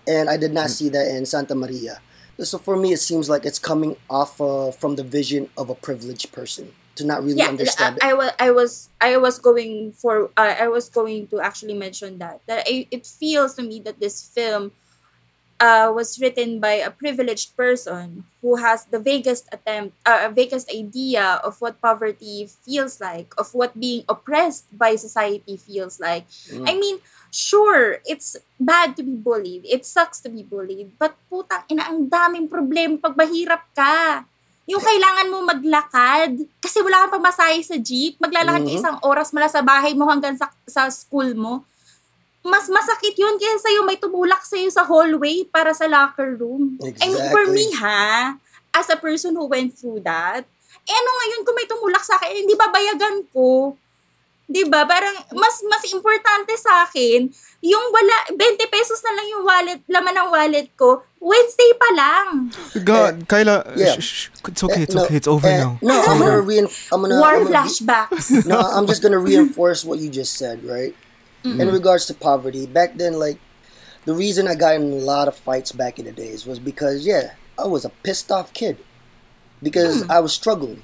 [0.06, 2.00] and I did not see that in Santa Maria.
[2.40, 5.74] So for me, it seems like it's coming off uh, from the vision of a
[5.76, 7.98] privileged person to not really yeah, understand.
[8.02, 11.74] I, I was I was I was going for uh, I was going to actually
[11.74, 14.72] mention that that I, it feels to me that this film
[15.60, 21.40] uh, was written by a privileged person who has the vaguest attempt uh, vaguest idea
[21.42, 26.68] of what poverty feels like of what being oppressed by society feels like Mm.
[26.68, 26.96] I mean
[27.32, 32.06] sure it's bad to be bullied it sucks to be bullied but putang ina ang
[32.06, 34.28] daming problema pag mahirap ka
[34.64, 38.80] yung kailangan mo maglakad kasi wala kang pamasahe sa jeep, maglalakad ka Mhm.
[38.80, 41.64] isang oras mula sa bahay mo hanggang sa, sa school mo.
[42.44, 46.76] Mas masakit yun kaysa yung may tumulak sa'yo sa hallway para sa locker room.
[47.00, 47.56] I mean, for Exactly.
[47.56, 48.36] me ha,
[48.72, 50.44] as a person who went through that,
[50.84, 53.76] eh ano ngayon kung may tumulak sa akin, hindi babayagan ko.
[54.44, 54.84] 'Di ba?
[54.84, 57.32] Parang mas mas importante sa akin
[57.64, 61.00] yung wala 20 pesos na lang yung wallet, laman ng wallet ko.
[61.16, 62.26] Wednesday pa lang.
[62.84, 63.96] God, Kyla, yeah.
[63.96, 65.80] sh- sh- it's okay, it's Eh, no, okay, it's over eh, now.
[65.80, 68.44] No, I'm gonna reinf- I'm gonna, War I'm gonna flashbacks.
[68.50, 70.92] no, I'm just gonna reinforce what you just said, right?
[71.44, 73.36] In regards to poverty, back then, like
[74.08, 77.04] the reason I got in a lot of fights back in the days was because,
[77.04, 78.80] yeah, I was a pissed off kid
[79.62, 80.82] because I was struggling.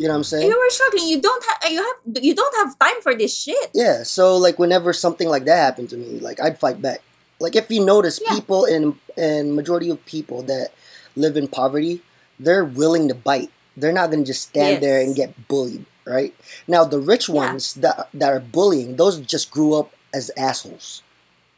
[0.00, 0.48] You know what I'm saying?
[0.48, 1.08] you were struggling.
[1.08, 3.68] You don't have you have you don't have time for this shit.
[3.74, 7.02] Yeah, so like whenever something like that happened to me, like I'd fight back.
[7.38, 8.32] Like if you notice, Yeah.
[8.32, 10.72] people in and majority of people that
[11.16, 12.00] live in poverty,
[12.40, 13.50] they're willing to bite.
[13.76, 16.32] They're not gonna just stand there and get bullied, right?
[16.66, 17.34] Now the rich Yeah.
[17.52, 21.02] ones that that are bullying, those just grew up as assholes.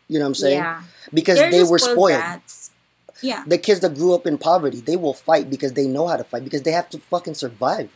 [0.08, 0.58] You know what I'm saying?
[0.58, 0.82] Yeah.
[1.14, 2.42] Because They're they were spoiled.
[3.22, 3.44] Yeah.
[3.46, 6.24] The kids that grew up in poverty, they will fight because they know how to
[6.24, 7.88] fight because they have to fucking survive.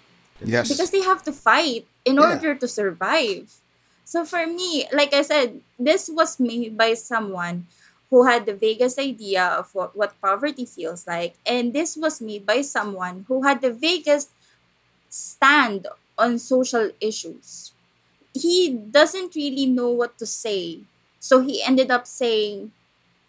[0.44, 0.68] Yes.
[0.68, 2.32] Because they have to fight in Yeah.
[2.34, 3.60] order to survive.
[4.04, 7.66] So for me, like I said, this was made by someone
[8.10, 11.34] who had the vaguest idea of what, what poverty feels like.
[11.44, 14.30] And this was made by someone who had the vaguest
[15.08, 15.86] stand
[16.18, 17.72] on social issues.
[18.34, 20.80] He doesn't really know what to say.
[21.18, 22.72] So he ended up saying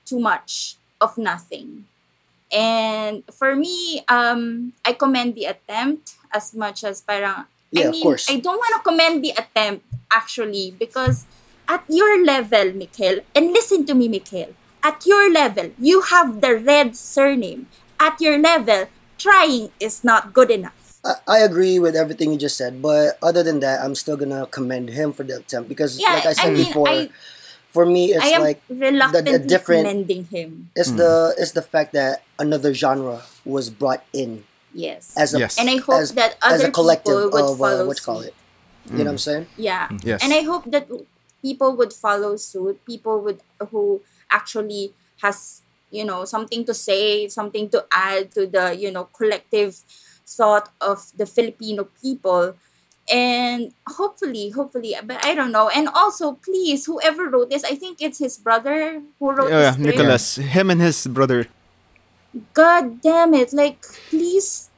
[0.05, 1.85] too much of nothing.
[2.51, 7.91] And for me, um, I commend the attempt as much as parang Yeah, I of
[7.91, 8.29] mean, course.
[8.29, 11.25] I don't want to commend the attempt actually because
[11.67, 16.55] at your level, Mikhail, and listen to me, Mikhail, at your level, you have the
[16.55, 17.67] red surname.
[17.99, 20.99] At your level, trying is not good enough.
[21.03, 24.45] I, I agree with everything you just said, but other than that, I'm still gonna
[24.47, 27.09] commend him for the attempt because, Yeah, like I said I mean, before, I,
[27.77, 30.73] for me, it's I am like reluctantly different- commending him.
[30.73, 30.97] it's hmm.
[30.97, 34.41] the it's the fact that another genre was brought in
[34.73, 35.13] Yes.
[35.13, 35.61] as a Yes.
[35.61, 38.01] and I hope as, that as other a collective people would of uh, follow what
[38.01, 38.33] you call suit.
[38.33, 38.35] it.
[38.89, 39.21] You know hmm.
[39.21, 39.45] what I'm saying?
[39.69, 39.83] Yeah.
[39.93, 40.01] Hmm.
[40.01, 40.19] Yes.
[40.25, 40.89] And I hope that
[41.45, 42.81] people would follow suit.
[42.89, 44.01] People would who
[44.33, 45.61] actually has
[45.93, 49.85] you know something to say, something to add to the you know collective
[50.25, 52.57] thought of the Filipino people.
[53.07, 55.69] And hopefully, hopefully, but I don't know.
[55.71, 59.79] And also, please, whoever wrote this, I think it's his brother who wrote yeah, this.
[59.79, 61.47] Nicholas, him and his brother.
[62.53, 63.55] God damn it!
[63.55, 63.79] Like,
[64.11, 64.69] please,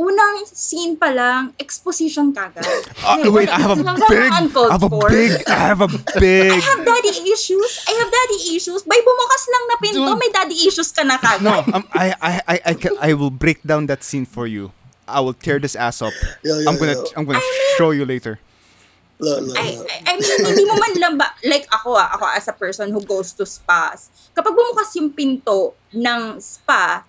[0.00, 2.64] unang scene pa lang, exposition kagad.
[3.04, 5.08] Uh, Like, wait, I have a big, I have a for.
[5.12, 6.50] big, I have a big.
[6.50, 7.84] I have daddy issues.
[7.84, 8.80] I have daddy issues.
[8.88, 10.18] By bumukas lang na pinto, Dude.
[10.18, 11.44] may daddy issues ka na kagad.
[11.44, 14.72] No, um, I, I, I, I, I will break down that scene for you.
[15.08, 16.12] I will tear this ass up.
[16.42, 17.04] Yo, yo, I'm gonna, yo.
[17.16, 17.44] I'm gonna
[17.76, 18.38] show you later.
[19.18, 19.88] Look, look, I, look.
[19.90, 22.90] I, I mean, hindi mo man lang ba, like ako ah, ako as a person
[22.90, 27.06] who goes to spas, kapag bumukas yung pinto ng spa,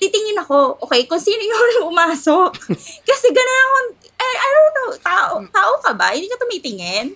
[0.00, 2.56] titingin ako, okay, kung sino yung umasok.
[3.04, 3.76] Kasi ganun ako,
[4.20, 6.16] I, I don't know, tao, tao ka ba?
[6.16, 7.06] Hindi ka tumitingin?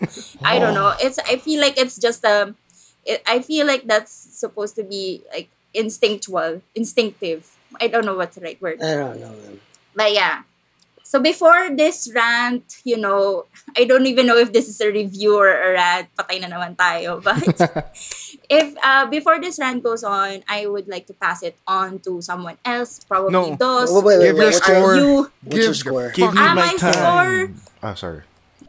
[0.44, 0.92] I don't know.
[1.00, 2.52] It's, I feel like it's just a,
[3.04, 7.56] it, I feel like that's supposed to be like instinctual, instinctive.
[7.80, 8.82] I don't know what's the right word.
[8.82, 9.60] I don't know, man.
[9.94, 10.42] But yeah.
[11.04, 13.44] So before this rant, you know,
[13.76, 16.08] I don't even know if this is a review or a rant.
[16.16, 17.20] Patay na naman tayo.
[17.24, 17.44] But
[18.50, 22.18] if uh, before this rant goes on, I would like to pass it on to
[22.24, 23.54] someone else, probably No.
[23.54, 23.92] those.
[23.92, 24.94] Wait, wait, wait, Give your score.
[24.96, 25.12] You.
[25.44, 26.10] What's your score?
[26.10, 26.92] Give me Ah, my my time.
[26.96, 27.38] score.
[27.84, 28.22] Oh, sorry.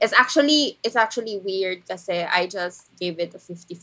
[0.03, 3.79] It's actually it's actually weird kasi I just gave it a 55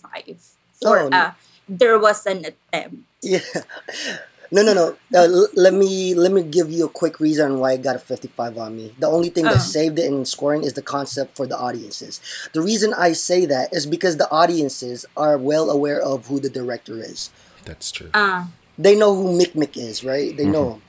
[0.76, 1.10] for Oh.
[1.10, 1.32] uh
[1.66, 3.08] there was an attempt.
[3.24, 3.40] Yeah.
[4.54, 4.86] No, no, no.
[5.14, 7.98] Uh, l- let me let me give you a quick reason why I got a
[7.98, 8.92] 55 on me.
[8.98, 9.72] The only thing that Uh.
[9.76, 12.20] saved it in scoring is the concept for the audiences.
[12.52, 16.50] The reason I say that is because the audiences are well aware of who the
[16.50, 17.30] director is.
[17.64, 18.10] That's true.
[18.12, 18.44] Uh
[18.78, 20.36] They know who Mick Mick is, right?
[20.36, 20.82] They know him.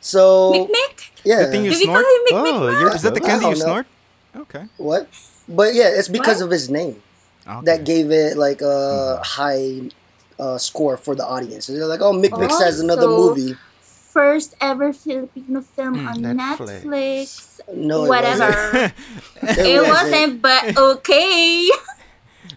[0.00, 0.96] So Mick Mick?
[1.24, 2.06] yeah, The thing you Do we call snort?
[2.16, 2.56] him Mick Mick?
[2.56, 2.80] Oh, now?
[2.80, 3.66] you're- Is that the candy you know.
[3.66, 3.86] snort?
[4.44, 4.64] Okay.
[4.76, 5.08] what?
[5.48, 6.46] But yeah, it's because What?
[6.48, 7.02] of his name
[7.46, 7.64] okay.
[7.68, 8.76] that gave it like a
[9.20, 9.22] Mm-hmm.
[9.36, 9.64] high
[10.38, 11.66] uh, score for the audience.
[11.66, 13.56] They're like, oh, Mick Mick says another movie.
[13.80, 16.82] First ever Filipino film on Netflix.
[16.84, 17.60] Netflix.
[17.74, 18.46] No, it Whatever.
[18.46, 18.92] wasn't.
[19.42, 21.68] it wasn't, but okay.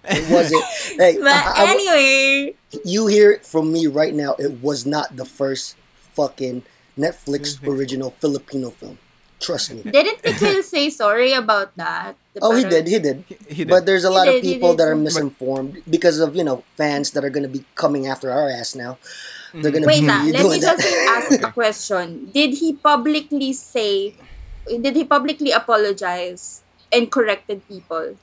[0.03, 0.63] It wasn't.
[0.99, 4.35] Hey, but I- I- anyway, you hear it from me right now.
[4.37, 5.77] It was not the first
[6.13, 6.63] fucking
[6.97, 8.97] Netflix original Filipino film.
[9.39, 9.83] Trust me.
[9.83, 12.15] didn't Nikhil say sorry about that?
[12.41, 12.87] Oh, he did.
[12.87, 13.23] He did.
[13.47, 13.69] He did.
[13.69, 16.43] But there's a He lot of did, he people that are misinformed because of you
[16.43, 18.97] know fans that are gonna be coming after our ass now.
[19.53, 20.79] They're gonna Wait be lang, let me doing that.
[20.79, 22.31] just ask a question.
[22.33, 24.15] Did he publicly say,
[24.67, 28.15] did he publicly apologize and corrected people?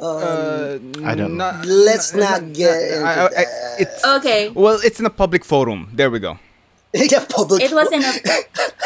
[0.00, 1.52] Um, Uh, I don't know.
[1.68, 4.48] let's not get into I- I- I- it's Okay.
[4.56, 5.92] well, it's in a public forum.
[5.92, 6.40] There we go.
[6.96, 7.60] yeah, public.
[7.60, 8.12] It wasn't a,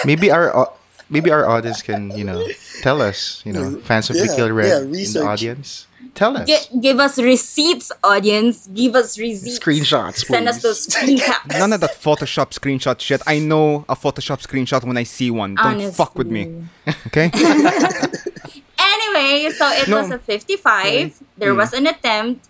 [0.05, 0.75] Maybe our au-
[1.15, 2.41] maybe our audience can you know
[2.83, 5.87] tell us you know fans of the Yeah, Kill Red yeah, in the audience.
[6.15, 8.69] Tell us Gi- give us receipts, audience.
[8.69, 9.59] Give us receipts.
[9.59, 10.19] screenshots.
[10.27, 11.59] Send us those screenshots.
[11.59, 13.21] None of that Photoshop screenshot shit.
[13.27, 15.57] I know a Photoshop screenshot when I see one.
[15.57, 16.43] Don't fuck with me.
[17.09, 17.31] Okay?
[19.15, 20.03] Anyway, so it No.
[20.03, 21.23] was a 55.
[21.39, 21.57] There mm.
[21.57, 22.49] was an attempt.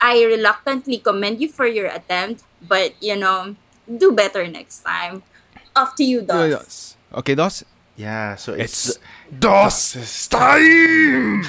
[0.00, 3.56] I reluctantly commend you for your attempt, but you know,
[3.86, 5.22] do better next time.
[5.74, 6.50] Off to you, Dos.
[6.50, 6.96] Yes.
[7.12, 7.64] Okay, Dos?
[7.98, 8.98] Yeah, so it's, it's
[9.40, 11.42] DOS, DOS time.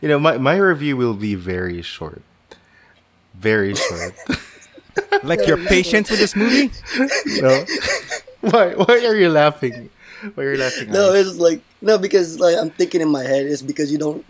[0.00, 2.22] you know, my, my review will be very short.
[3.34, 4.16] Very short.
[5.22, 6.72] like your patience with this movie?
[7.40, 7.64] No.
[8.40, 9.90] Why why are you laughing?
[10.34, 10.90] Why are you laughing?
[10.92, 11.16] No, at?
[11.16, 14.22] it's like no because like I'm thinking in my head it's because you don't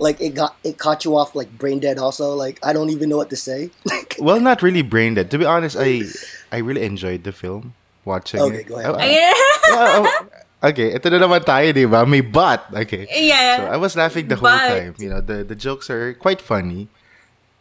[0.00, 3.08] like it got it caught you off like brain dead also like I don't even
[3.08, 3.70] know what to say.
[4.18, 5.30] well, not really brain dead.
[5.30, 6.02] To be honest, I
[6.50, 8.68] I really enjoyed the film watching Okay, it.
[8.68, 8.94] go ahead.
[8.94, 9.32] Oh, Yeah.
[9.70, 12.02] Uh, oh, oh, okay, ito na naman tayo, di ba?
[12.02, 12.66] May but.
[12.74, 13.06] Okay.
[13.06, 13.56] Yeah.
[13.56, 14.92] So I was laughing the whole But- time.
[14.98, 16.90] You know, the the jokes are quite funny.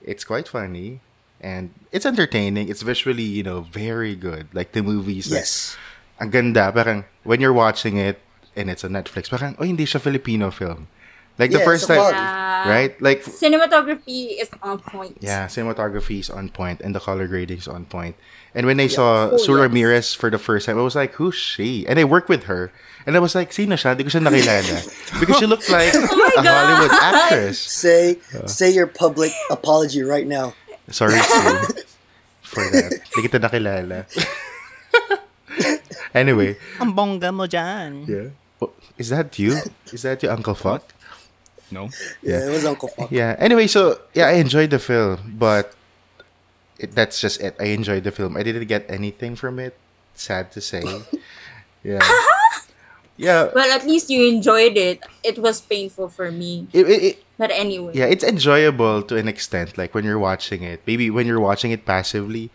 [0.01, 1.03] It's quite funny,
[1.37, 2.65] and it's entertaining.
[2.65, 4.49] It's visually, you know, very good.
[4.57, 5.29] Like the movies.
[5.29, 5.77] like, yes.
[6.17, 6.73] ang ganda.
[6.73, 8.17] Parang when you're watching it
[8.57, 10.89] and it's on Netflix, parang oh hindi siya Filipino film.
[11.37, 12.09] Like the Yeah, first time.
[12.09, 12.67] Yeah.
[12.67, 12.93] right?
[12.99, 15.21] Like Cinematography is on point.
[15.21, 18.17] yeah, cinematography is on point and the color grading is on point.
[18.55, 19.61] And when I saw Oh, Sue yes.
[19.61, 21.85] Ramirez for the first time, I was like, who's she?
[21.85, 22.71] And I worked with her.
[23.05, 23.93] And I was like, sino siya?
[23.93, 24.77] Hindi ko siya nakilala.
[25.21, 26.49] Because she looked like Oh a God.
[26.49, 27.57] Hollywood actress.
[27.61, 28.49] Say uh.
[28.49, 30.53] say your public apology right now.
[30.89, 31.85] Sorry, Sue,
[32.41, 32.89] for that.
[33.13, 34.09] Hindi kita nakilala.
[36.13, 38.05] anyway, Ang bongga mo dyan.
[38.09, 38.29] yeah.
[38.61, 39.55] Oh, Is that you?
[39.93, 40.83] Is that you, Uncle Fuck?
[41.71, 41.89] No.
[42.25, 43.11] Yeah, it was Uncle Fuck.
[43.13, 43.35] Yeah.
[43.39, 45.73] Anyway, so yeah, I enjoyed the film, but
[46.79, 47.55] it, that's just it.
[47.59, 48.37] I enjoyed the film.
[48.37, 49.75] I didn't get anything from it.
[50.15, 50.83] Sad to say.
[51.83, 51.99] Yeah.
[53.19, 53.51] Yeah.
[53.53, 55.03] Well, at least you enjoyed it.
[55.23, 56.67] It was painful for me.
[56.71, 57.91] It, it, it- But anyway.
[57.95, 59.77] yeah, it's enjoyable to an extent.
[59.77, 62.49] Like when you're watching it, maybe when you're watching it passively,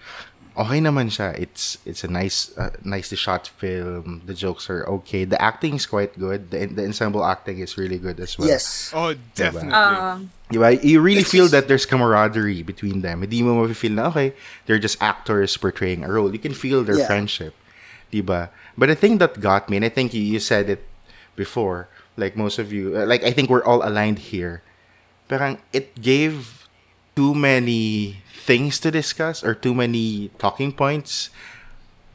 [0.56, 1.34] okay naman siya.
[1.38, 4.22] It's it's a nice, uh, nicely shot film.
[4.26, 5.24] The jokes are okay.
[5.24, 6.50] The acting is quite good.
[6.50, 8.48] The the ensemble acting is really good as well.
[8.48, 8.90] Yes.
[8.94, 9.74] Oh, definitely.
[9.74, 10.78] Um, Diba?
[10.84, 13.22] You really feel that there's camaraderie between them.
[13.26, 14.34] Hindi mo mafe-feel na, okay,
[14.66, 16.30] they're just actors portraying a role.
[16.30, 17.08] You can feel their Yeah.
[17.10, 17.56] friendship.
[18.12, 18.50] Diba?
[18.78, 20.84] But the thing that got me, and I think you, you said it
[21.34, 24.62] before, like most of you, uh, like I think we're all aligned here.
[25.26, 26.63] Parang it gave
[27.16, 31.30] too many things to discuss or too many talking points,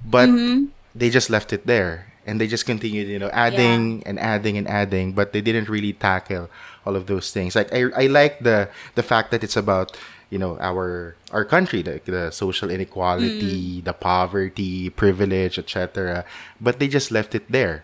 [0.05, 0.65] but mm-hmm.
[0.93, 2.05] they just left it there.
[2.25, 5.93] And they just continued, you know, adding and adding and adding, but they didn't really
[5.93, 6.49] tackle
[6.85, 7.55] all of those things.
[7.55, 9.97] Like I, I like the the fact that it's about
[10.29, 13.85] you know our our country, the, the social inequality, mm-hmm.
[13.85, 16.23] the poverty, privilege, etc.
[16.61, 17.83] But they just left it there.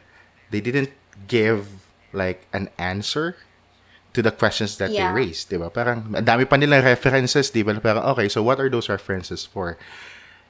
[0.52, 0.92] They didn't
[1.26, 3.36] give like an answer
[4.16, 5.12] to the questions that Yeah.
[5.12, 5.68] they raised, di ba?
[5.70, 7.76] Parang ang dami pa nilang references, di ba?
[7.78, 9.76] Parang okay, so what are those references for?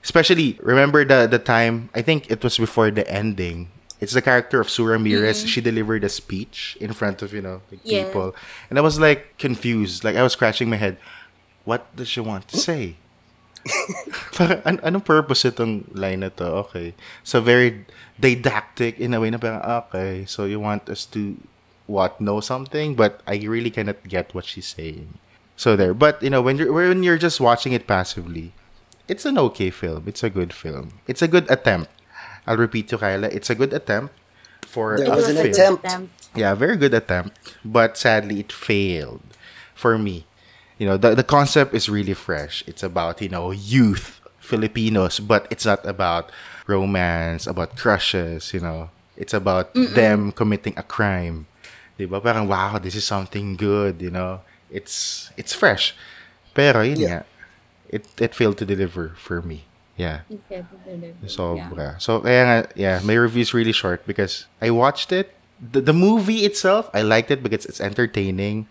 [0.05, 4.59] Especially remember the the time I think it was before the ending it's the character
[4.59, 5.39] of Sue Ramirez.
[5.39, 5.47] Mm-hmm.
[5.55, 8.05] She delivered a speech in front of, you know, like, Yeah.
[8.11, 8.35] people.
[8.69, 10.03] And I was like confused.
[10.03, 10.99] Like I was scratching my head.
[11.63, 12.99] What does she want to say?
[14.35, 16.67] Parang, an- anong purpose itong line na to?
[16.67, 16.93] Okay.
[17.23, 17.87] So very
[18.19, 21.39] didactic in a way na parang, okay, so you want us to
[21.87, 25.17] what know something, but I really cannot get what she's saying.
[25.55, 25.93] So there.
[25.93, 28.51] But you know, when you're when you're just watching it passively,
[29.07, 30.03] it's an okay film.
[30.07, 30.99] It's a good film.
[31.07, 31.89] It's a good attempt.
[32.47, 34.13] I'll repeat to Kyla, it's a good attempt
[34.61, 35.75] for There a was an film.
[35.79, 36.27] attempt.
[36.35, 39.21] Yeah, very good attempt, but sadly it failed
[39.73, 40.25] for me.
[40.77, 42.63] You know, the the concept is really fresh.
[42.67, 46.29] It's about, you know, youth Filipinos, but it's not about
[46.67, 48.89] romance, about crushes, you know.
[49.15, 51.47] It's about them committing a crime.
[51.95, 52.21] Diba?
[52.21, 54.41] Parang wow, this is something good, you know.
[54.69, 55.95] It's it's fresh.
[56.53, 57.07] Pero yun Yeah.
[57.07, 57.19] nga,
[57.89, 59.63] it it failed to deliver for me.
[59.95, 60.27] Yeah.
[61.25, 61.95] Sobra.
[62.01, 65.31] So, kaya nga, yeah, my review is really short because I watched it.
[65.55, 68.67] The, the movie itself, I liked it because it's entertaining.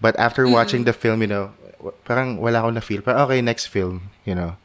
[0.00, 3.02] But after watching the film, you know, w- parang wala akong na-feel.
[3.02, 4.56] Parang, okay, next film, you know.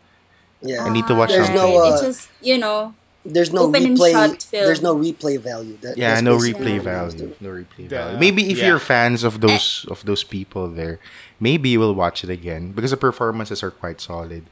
[0.62, 0.86] Yeah.
[0.86, 1.62] I need to watch There's something.
[1.62, 2.96] no, uh, it's just, you know,
[3.26, 4.12] There's no Open and replay.
[4.14, 4.66] shut film.
[4.70, 5.78] There's no replay value.
[5.82, 7.36] That, Yeah, no replay what it comes value.
[7.42, 8.18] No replay The- value.
[8.22, 8.68] Maybe if yeah.
[8.70, 9.48] you're fans of eh.
[9.50, 11.00] those of those people there,
[11.42, 14.46] maybe you will watch it again because the performances are quite solid.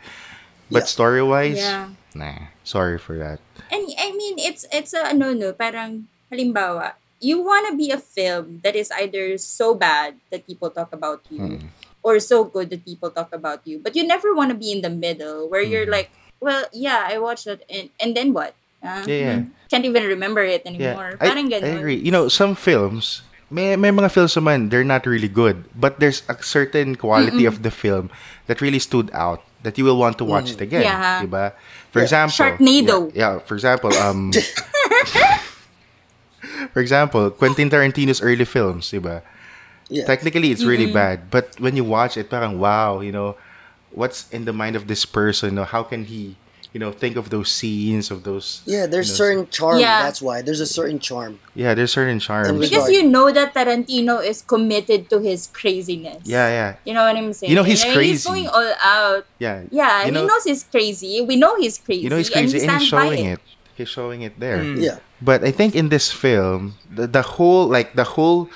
[0.74, 0.94] But Yeah.
[0.96, 1.94] story wise, Yeah.
[2.18, 2.50] nah.
[2.66, 3.38] Sorry for that.
[3.70, 8.02] And I mean, it's it's a ano no, parang halimbawa, you want to be a
[8.02, 11.70] film that is either so bad that people talk about you
[12.02, 14.82] or so good that people talk about you, but you never want to be in
[14.82, 16.10] the middle where you're like,
[16.42, 18.58] well, yeah, I watched it and and then what?
[18.84, 19.40] Ah, Yeah, yeah.
[19.72, 21.18] Can't even remember it Yeah, anymore.
[21.20, 21.78] I, Parang I ganun.
[21.80, 21.96] agree.
[21.96, 25.64] You know, some films, may, may mga films naman, they're not really good.
[25.74, 28.12] But there's a certain quality of the film
[28.48, 30.84] that really stood out that you will want to watch it again.
[30.84, 31.24] Yeah.
[31.24, 31.54] Diba?
[31.92, 32.04] For Yeah.
[32.04, 32.36] example.
[32.36, 33.12] Sharknado.
[33.16, 34.32] Yeah, yeah, for example, um...
[36.74, 39.22] for example, Quentin Tarantino's early films, diba?
[39.90, 40.06] Yeah.
[40.06, 41.30] Technically, it's really bad.
[41.30, 43.36] But when you watch it, parang, wow, you know,
[43.92, 45.52] what's in the mind of this person?
[45.52, 46.36] You know, how can he,
[46.74, 48.64] you know, think of those scenes, of those...
[48.66, 49.80] Yeah, there's you know, certain charm.
[49.80, 50.02] Yeah.
[50.02, 51.40] That's why there's a certain charm.
[51.54, 56.26] Yeah, there's certain charm because you know that Tarantino is committed to his craziness.
[56.26, 56.76] Yeah, yeah.
[56.84, 57.52] You know what I'm saying?
[57.52, 58.28] You know he's And He's crazy.
[58.28, 59.26] going all out.
[59.38, 59.64] Yeah.
[59.70, 61.22] Yeah, You he knows he's crazy.
[61.22, 62.02] We know he's crazy.
[62.02, 63.34] you know he's and crazy we and, he's showing it.
[63.34, 63.40] it.
[63.76, 64.64] He's showing it there.
[64.64, 64.98] Yeah.
[65.22, 68.50] But I think in this film, the, the whole like the whole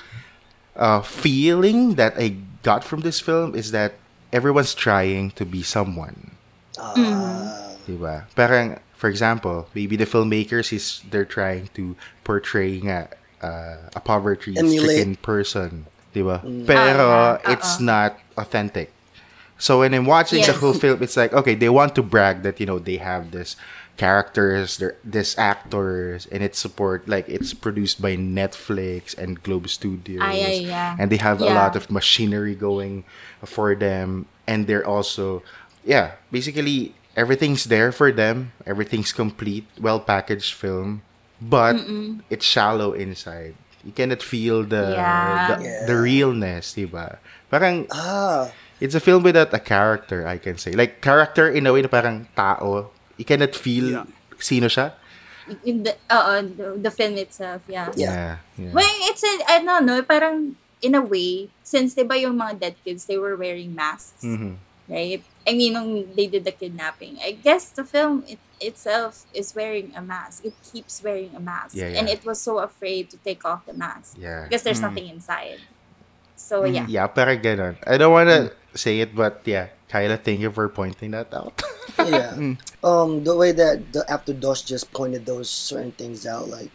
[0.74, 3.94] uh, feeling that I got from this film is that
[4.32, 6.32] everyone's trying to be someone.
[6.76, 8.28] Uh, Diba?
[8.36, 13.08] Parang, for example, maybe the filmmakers is they're trying to portray nga,
[13.40, 15.86] uh, a poverty-stricken person.
[16.14, 16.44] Diba?
[16.66, 17.52] Pero Ah, yeah.
[17.52, 18.92] it's not authentic.
[19.56, 22.60] So when I'm watching the whole film, it's like, okay, they want to brag that,
[22.60, 23.56] you know, they have this
[23.98, 30.22] characters, they're this actors, and it's support, like, it's produced by Netflix and Globe Studios.
[30.22, 30.96] Ah, yeah, yeah.
[31.00, 33.02] And they have a lot of machinery going
[33.42, 34.26] for them.
[34.46, 35.42] And they're also,
[35.84, 38.54] yeah, basically, everything's there for them.
[38.62, 41.02] Everything's complete, well packaged film.
[41.42, 41.78] But
[42.30, 43.54] it's shallow inside.
[43.82, 45.46] You cannot feel the Yeah.
[45.50, 45.86] the, Yeah.
[45.86, 47.18] the realness, diba?
[47.50, 48.50] Parang ah,
[48.82, 50.74] it's a film without a character, I can say.
[50.74, 52.90] Like character in a way na parang tao.
[53.18, 54.06] You cannot feel Yeah.
[54.38, 54.94] sino siya.
[55.64, 57.88] In the, uh, the, the film itself, yeah.
[57.96, 58.44] Yeah.
[58.58, 58.70] yeah.
[58.74, 62.60] Well, it's a, I don't know, parang in a way, since di ba yung mga
[62.60, 64.60] dead kids, they were wearing masks, Mhm.
[64.90, 65.24] right?
[65.48, 69.96] I mean, nung they did the kidnapping, I guess the film it, itself is wearing
[69.96, 70.44] a mask.
[70.44, 71.74] It keeps wearing a mask.
[71.74, 74.20] Yeah, And it was so afraid to take off the mask.
[74.20, 74.44] Yeah.
[74.44, 74.92] Because there's mm.
[74.92, 75.64] nothing inside.
[76.36, 76.86] So, mm, yeah.
[76.86, 77.80] Yeah, parang ganon.
[77.88, 78.76] I don't wanna mm.
[78.76, 79.72] say it, but yeah.
[79.88, 81.62] Kyla, thank you for pointing that out.
[81.98, 82.36] yeah.
[82.84, 86.68] Um, the way that the after Dos just pointed those certain things out, like,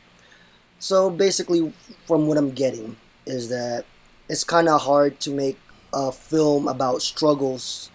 [0.80, 1.72] so basically,
[2.10, 2.98] from what I'm getting,
[3.30, 3.86] is that
[4.28, 5.62] it's kind of hard to make
[5.94, 7.93] a film about struggles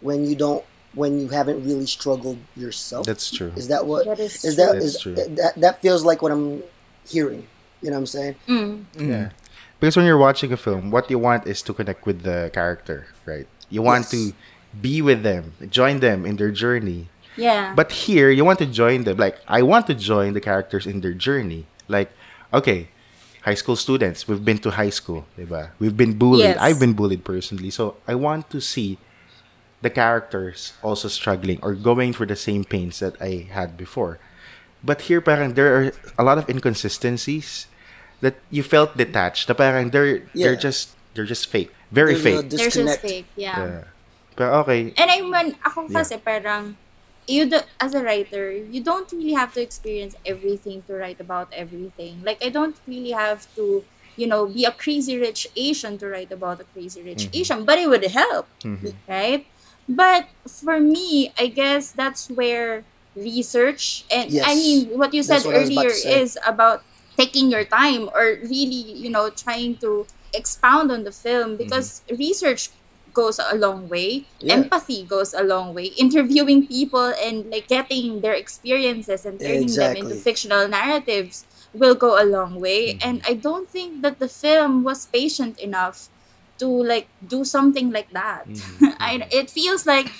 [0.00, 3.06] when you don't, when you haven't really struggled yourself.
[3.06, 3.52] That's true.
[3.56, 4.06] Is that what?
[4.06, 5.14] That is is that That's is true.
[5.14, 6.62] that that feels like what I'm
[7.06, 7.46] hearing?
[7.82, 8.34] You know what I'm saying?
[8.48, 8.84] Mm.
[8.98, 9.30] Yeah.
[9.78, 13.06] Because when you're watching a film, what you want is to connect with the character,
[13.26, 13.46] right?
[13.70, 14.10] You want Yes.
[14.10, 14.32] to
[14.80, 17.08] be with them, join them in their journey.
[17.36, 17.74] Yeah.
[17.76, 19.16] But here, you want to join them.
[19.18, 21.66] Like, I want to join the characters in their journey.
[21.86, 22.10] Like,
[22.52, 22.88] okay,
[23.42, 25.70] high school students, we've been to high school, diba?
[25.78, 26.40] We've been bullied.
[26.40, 26.58] Yes.
[26.58, 27.70] I've been bullied personally.
[27.70, 28.98] So, I want to see
[29.82, 34.18] the characters also struggling or going through the same pains that I had before.
[34.82, 37.66] But here, parang there are a lot of inconsistencies
[38.20, 39.48] that you felt detached.
[39.48, 42.50] Na parang they're they're just they're just fake, very There's a fake.
[42.50, 43.26] They're just fake.
[43.34, 43.58] Yeah.
[43.58, 43.84] Yeah.
[44.38, 45.98] But okay, And I mean, ako Yeah.
[45.98, 46.78] kasi parang,
[47.26, 51.50] you do, as a writer, you don't really have to experience everything to write about
[51.50, 52.22] everything.
[52.22, 53.82] Like I don't really have to,
[54.14, 57.42] you know, be a crazy rich Asian to write about a crazy rich mm-hmm.
[57.42, 58.94] Asian, but it would help, mm-hmm.
[59.10, 59.42] right?
[59.88, 62.84] But for me, I guess that's where
[63.16, 66.22] research and I mean what you said That's what I was about earlier to say.
[66.22, 66.84] is about
[67.16, 71.64] taking your time or really, you know, trying to expound on the film mm-hmm.
[71.64, 72.70] because research
[73.12, 74.24] goes a long way.
[74.38, 74.54] Yeah.
[74.54, 75.86] Empathy goes a long way.
[75.98, 80.18] Interviewing people and like getting their experiences and turning them into Exactly.
[80.18, 82.94] fictional narratives will go a long way.
[82.94, 83.08] Mm-hmm.
[83.08, 86.08] And I don't think that the film was patient enough
[86.58, 88.46] to like do something like that.
[89.00, 90.10] I, it feels like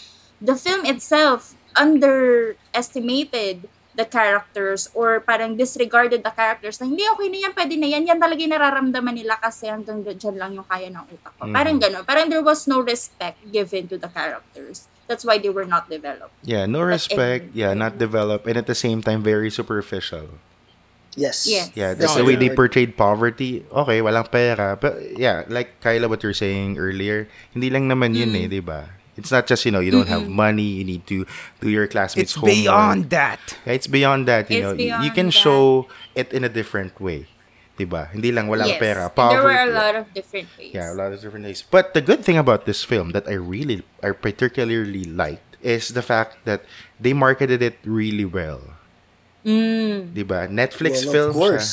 [0.40, 3.68] the film itself underestimated
[3.98, 8.06] the characters or parang disregarded the characters na hindi okay na yan, pwede na yan,
[8.06, 11.50] yan talaga yung nararamdaman nila kasi hanggang dyan lang yung kaya ng utak ko.
[11.50, 12.06] Parang gano'n.
[12.06, 14.86] Parang there was no respect given to the characters.
[15.10, 16.30] That's why they were not developed.
[16.46, 17.50] Yeah, no respect.
[17.50, 17.58] anyway.
[17.58, 20.38] Yeah, not developed, and at the same time very superficial.
[21.16, 21.46] Yes.
[21.48, 21.70] Yes.
[21.74, 22.56] Yeah, That's that's the the way they word.
[22.56, 23.64] portrayed poverty.
[23.72, 24.76] Okay, walang pera.
[24.80, 28.44] But yeah, like Kyla, what you're saying earlier, hindi lang naman yun Mm.
[28.44, 28.90] eh, di ba?
[29.18, 31.26] It's not just, you know, you don't have money, you need to
[31.58, 32.54] do your It's classmates' homework.
[32.54, 33.40] It's beyond that.
[33.66, 35.02] Yeah, it's beyond that, you It's know.
[35.02, 35.42] You can that.
[35.42, 37.26] show it in a different way.
[37.74, 38.10] Diba?
[38.14, 38.78] Hindi lang walang yes.
[38.78, 39.10] pera.
[39.10, 40.70] And there were a lot of different ways.
[40.70, 41.66] Yeah, a lot of different ways.
[41.66, 46.02] But the good thing about this film that I really, I particularly liked is the
[46.02, 46.62] fact that
[47.02, 48.77] they marketed it really well.
[49.44, 50.12] Mm.
[50.14, 50.48] Diba?
[50.50, 51.38] Netflix Well, film of siya.
[51.38, 51.70] course.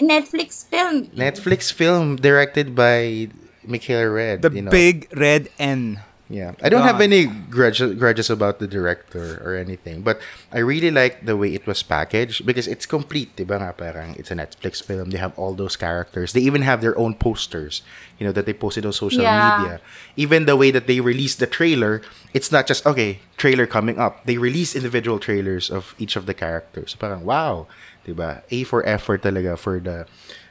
[0.00, 1.06] Netflix film.
[1.12, 3.28] Netflix film directed by
[3.64, 4.42] Michael Red.
[4.42, 4.70] The you know.
[4.70, 6.00] big red N.
[6.28, 10.20] Yeah, I don't have any grudges, grudges about the director or anything, but
[10.52, 14.30] I really like the way it was packaged because it's complete, diba nga parang it's
[14.30, 15.08] a Netflix film.
[15.08, 16.34] They have all those characters.
[16.36, 17.80] They even have their own posters,
[18.20, 19.56] you know, that they posted on social Yeah.
[19.56, 19.80] media.
[20.20, 22.04] Even the way that they released the trailer,
[22.36, 24.28] it's not just okay, trailer coming up.
[24.28, 26.92] They release individual trailers of each of the characters.
[26.92, 27.64] So parang wow,
[28.04, 28.44] diba?
[28.52, 30.04] A for effort talaga for the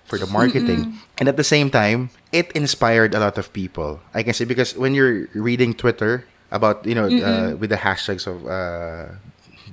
[0.07, 0.97] for the marketing.
[1.19, 3.99] And at the same time, it inspired a lot of people.
[4.13, 8.25] I can say because when you're reading Twitter about, you know, uh, with the hashtags
[8.25, 9.15] of uh,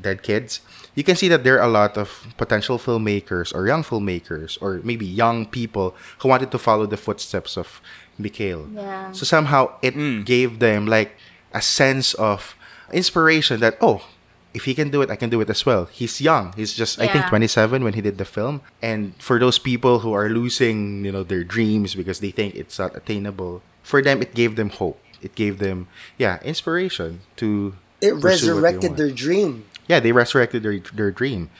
[0.03, 0.61] dead kids,
[0.95, 4.81] you can see that there are a lot of potential filmmakers or young filmmakers or
[4.83, 7.81] maybe young people who wanted to follow the footsteps of
[8.19, 8.69] Mikhail.
[8.73, 9.13] Yeah.
[9.13, 11.17] So somehow it gave them like
[11.53, 12.55] a sense of
[12.93, 14.07] inspiration that, oh,
[14.55, 15.87] if he can do it, I can do it as well.
[15.91, 16.53] He's young.
[16.57, 18.63] He's just, I think 27 when he did the film.
[18.81, 22.79] And for those people who are losing, you know, their dreams because they think it's
[22.79, 25.01] not attainable, for them, it gave them hope.
[25.21, 25.89] It gave them,
[26.19, 27.75] yeah, inspiration to.
[28.01, 28.97] It pursue what they resurrected want.
[28.99, 29.65] their dream.
[29.89, 31.51] Yeah, they resurrected their, their dream.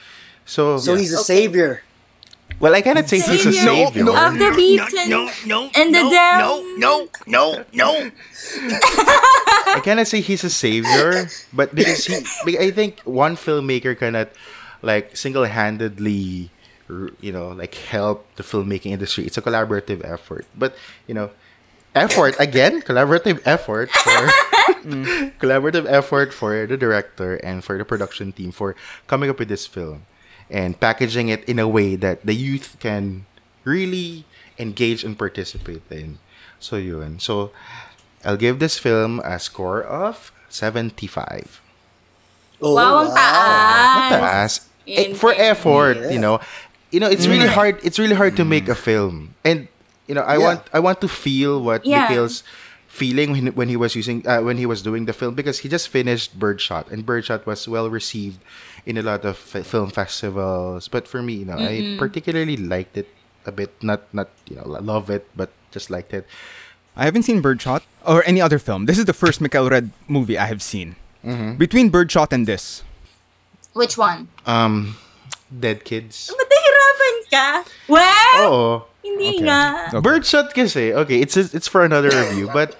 [0.45, 0.99] So, So yeah.
[0.99, 1.23] he's a Okay.
[1.23, 1.81] savior.
[2.59, 3.85] Well, I cannot say he's a Savior.
[3.91, 4.03] savior.
[4.05, 4.87] No, Of the beaten
[5.75, 6.79] and the down.
[6.79, 8.09] no, no, no.
[9.75, 14.29] I cannot say he's a savior, but because he, I think one filmmaker cannot
[14.81, 16.49] like single-handedly,
[17.19, 19.25] you know, like help the filmmaking industry.
[19.25, 20.75] It's a collaborative effort, but
[21.07, 21.31] you know,
[21.93, 24.19] effort again, collaborative effort for
[25.41, 28.75] collaborative effort for the director and for the production team for
[29.07, 30.05] coming up with this film
[30.49, 33.25] and packaging it in a way that the youth can
[33.63, 34.25] really
[34.59, 36.17] engage and participate in.
[36.59, 37.19] So yun.
[37.19, 37.51] So
[38.23, 41.61] I'll give this film a score of 75.
[42.61, 44.09] Oh, Wow, ang taas.
[44.09, 44.53] Taas.
[44.87, 46.09] Eh, In- for effort, Yeah.
[46.11, 46.39] you know.
[46.91, 49.35] You know, it's really hard it's really hard to make a film.
[49.43, 49.67] And
[50.07, 50.45] you know, I Yeah.
[50.45, 52.07] want I want to feel what Yeah.
[52.07, 52.39] Mikhail's
[52.95, 55.67] feeling when, when he was using uh, when he was doing the film because he
[55.67, 58.39] just finished Birdshot and Birdshot was well received
[58.87, 60.87] in a lot of f- film festivals.
[60.87, 63.11] But for me, you know, I particularly liked it
[63.43, 63.75] a bit.
[63.83, 66.23] Not not you know love it, but just liked it.
[66.95, 68.87] I haven't seen Birdshot or any other film.
[68.87, 70.95] This is the first Mikhail Red movie I have seen.
[71.57, 72.85] Between Birdshot and this,
[73.73, 74.29] Which one?
[74.45, 74.95] Um,
[75.49, 76.29] Dead Kids.
[76.31, 77.47] Ba't nahirapan ka?
[77.89, 78.65] Well, Oo.
[79.03, 79.49] hindi Okay.
[79.49, 79.89] nga.
[79.89, 79.99] Okay.
[80.05, 82.77] Birdshot kasi, okay, it's it's for another review, but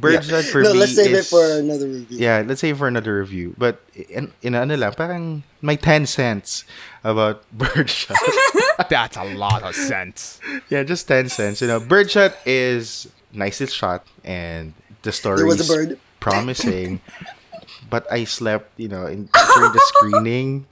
[0.00, 2.18] Birdshot for no, me let's save is, it for another review.
[2.18, 3.54] Yeah, let's save it for another review.
[3.56, 6.64] But in, in ano lang, parang may 10 cents
[7.02, 8.18] about Birdshot.
[8.88, 10.40] that's a lot of cents.
[10.68, 11.60] yeah, just 10 cents.
[11.60, 15.98] You know, Birdshot is nicely shot and the story There was a bird.
[16.20, 17.00] promising.
[17.90, 20.66] but I slept, you know, in, during the screening.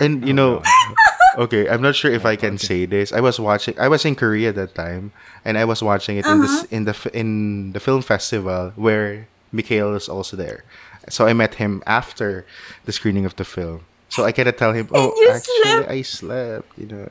[0.00, 0.94] And, you know, oh,
[1.38, 3.12] okay, I'm not sure if I can say this.
[3.12, 5.12] I was watching, I was in Korea that time,
[5.44, 6.66] and I was watching it in, the, uh-huh.
[6.70, 10.64] in, the, in the film festival where Mikhail is also there.
[11.08, 12.44] So I met him after
[12.84, 13.86] the screening of the film.
[14.18, 15.90] So I cannot tell him, oh, you actually, slept.
[15.94, 17.06] I slept, you know,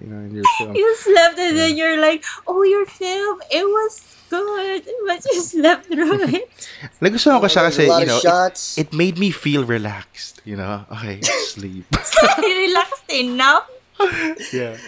[0.00, 0.72] you know, in your film.
[0.72, 4.00] You slept and then you're like, oh, your film, it was
[4.32, 6.48] good, but you slept through it.
[7.04, 10.56] Nagustuhan ko siya There's kasi, a you know, it, it made me feel relaxed, you
[10.56, 10.88] know.
[10.96, 11.20] Okay,
[11.52, 11.84] sleep.
[12.40, 13.68] Relaxed enough.
[14.48, 14.80] yeah.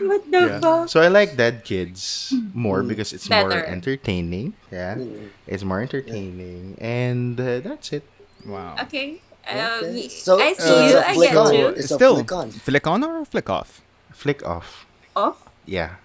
[0.00, 0.60] What the yeah.
[0.64, 0.88] fuck?
[0.88, 4.56] So I like Dead Kids more because it's more entertaining.
[4.72, 4.96] Yeah.
[5.44, 6.80] It's more entertaining.
[6.80, 8.08] And uh, that's it.
[8.48, 8.80] Wow.
[8.88, 9.20] Okay.
[9.48, 9.60] Okay.
[10.04, 10.98] Um, So, I see it's you.
[10.98, 11.54] a I flick get on.
[11.54, 11.66] you.
[11.68, 12.50] It's a Still, flick on.
[12.50, 13.80] flick on or flick off?
[14.12, 14.86] Flick off.
[15.16, 15.48] Off.
[15.66, 15.96] Yeah.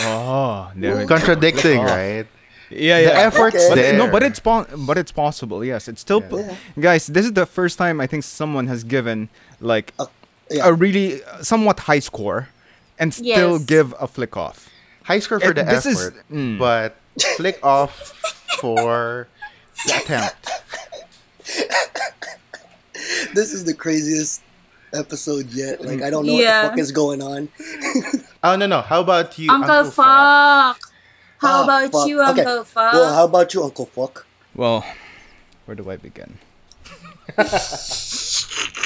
[0.00, 1.06] Oh, there we.
[1.06, 2.26] Contradicting, right?
[2.70, 3.26] Yeah, The yeah.
[3.28, 3.92] effort's Okay.
[3.92, 5.62] But, no, but it's po- but it's possible.
[5.64, 6.20] Yes, it's still.
[6.22, 6.56] po- Yeah.
[6.80, 9.28] Guys, this is the first time I think someone has given
[9.60, 10.06] like Uh,
[10.50, 10.66] yeah.
[10.68, 12.48] a really uh, somewhat high score
[12.98, 13.64] and still Yes.
[13.64, 14.68] give a flick off.
[15.04, 16.58] High score for It- the this is- effort, mm.
[16.58, 16.96] but
[17.36, 18.16] flick off
[18.60, 19.28] for
[19.86, 20.36] the attempt.
[23.34, 24.42] This is the craziest
[24.92, 25.80] episode yet.
[25.84, 26.44] Like I don't know Yeah.
[26.44, 27.48] what the fuck is going on.
[28.44, 28.80] Oh no no!
[28.80, 29.94] How about you, Uncle, Fuck?
[29.94, 30.92] Fuck.
[31.38, 32.08] How Ah, about fuck.
[32.08, 32.42] you, Okay.
[32.42, 32.92] Uncle Fuck?
[32.92, 34.26] Well, how about you, Uncle Fuck?
[34.52, 34.84] Well,
[35.64, 36.38] where do I begin?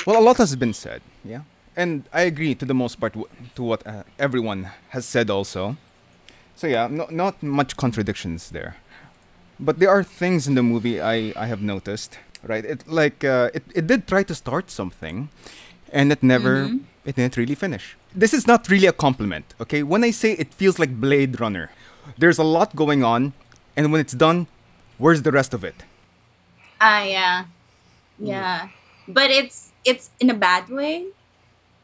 [0.07, 1.41] well, a lot has been said, yeah,
[1.77, 5.77] and I agree to the most part w- to what uh, everyone has said also.
[6.55, 8.77] So yeah, no, not much contradictions there,
[9.59, 12.19] but there are things in the movie I, I have noticed.
[12.43, 15.29] Right, it like uh, it it did try to start something,
[15.93, 16.71] and it never
[17.05, 17.97] it didn't really finish.
[18.15, 19.83] This is not really a compliment, okay?
[19.83, 21.71] When I say it feels like Blade Runner,
[22.19, 23.33] there's a lot going on,
[23.77, 24.47] and when it's done,
[24.99, 25.75] where's the rest of it?
[26.81, 27.45] Ah, yeah.
[28.19, 28.69] Yeah.
[29.09, 31.07] But it's it's in a bad way.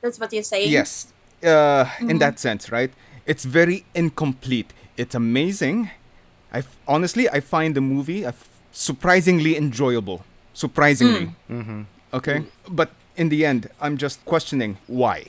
[0.00, 0.70] That's what you're saying.
[0.70, 2.90] Yes, uh, in that sense, right?
[3.26, 4.72] It's very incomplete.
[4.96, 5.90] It's amazing.
[6.53, 8.24] I honestly, I find the movie
[8.72, 11.34] surprisingly f- surprisingly enjoyable.
[11.48, 12.44] Surprisingly, okay.
[12.68, 15.24] But in the end, I'm just questioning why.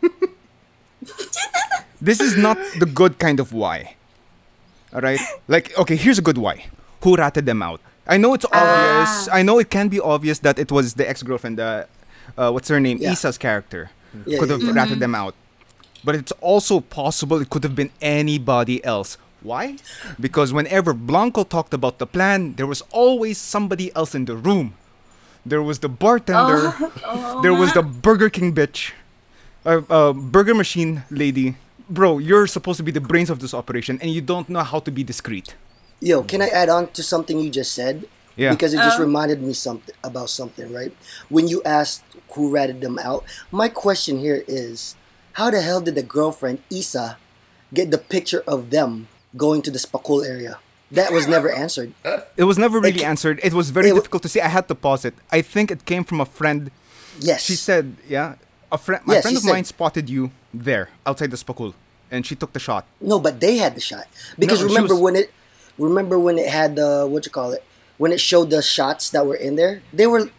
[2.00, 3.96] this is not the good kind of why.
[4.92, 6.66] All right, like okay, here's a good why.
[7.02, 7.80] Who ratted them out?
[8.06, 9.28] I know it's obvious.
[9.32, 11.60] I know it can be obvious that it was the ex-girlfriend.
[11.60, 11.84] Uh,
[12.36, 12.98] uh, what's her name?
[13.00, 13.12] Yeah.
[13.12, 13.90] Isa's character
[14.26, 14.72] Yeah, could have yeah.
[14.72, 15.34] ratted them out.
[16.02, 19.16] But it's also possible it could have been anybody else.
[19.42, 19.76] Why?
[20.20, 24.74] Because whenever Blanco talked about the plan, there was always somebody else in the room.
[25.46, 26.74] There was the bartender.
[27.04, 27.40] Oh.
[27.42, 28.92] there was the Burger King bitch.
[29.64, 31.56] Uh, uh, burger machine lady.
[31.88, 34.78] Bro, you're supposed to be the brains of this operation and you don't know how
[34.80, 35.54] to be discreet.
[36.00, 38.06] Yo, can I add on to something you just said?
[38.36, 38.50] Yeah.
[38.52, 39.02] Because it just Uh.
[39.02, 40.94] reminded me something about something, right?
[41.28, 44.94] When you asked who ratted them out, my question here is,
[45.34, 47.18] how the hell did the girlfriend Isa
[47.74, 50.58] get the picture of them going to the Spakul area?
[50.92, 51.92] That was never answered.
[52.36, 53.38] It was never really It- answered.
[53.44, 54.40] It was very it difficult to see.
[54.40, 55.14] I had to pause it.
[55.30, 56.70] I think it came from a friend
[57.22, 57.42] Yes.
[57.42, 58.36] She said, yeah,
[58.72, 61.74] a friend, my Yeah, friend of said- mine spotted you there outside the Spakul,
[62.10, 62.86] and she took the shot.
[63.00, 64.06] No, but they had the shot
[64.38, 65.30] because No, remember was- when it,
[65.76, 67.62] remember when it had the what you call it,
[67.98, 69.82] when it showed the shots that were in there.
[69.92, 70.30] They were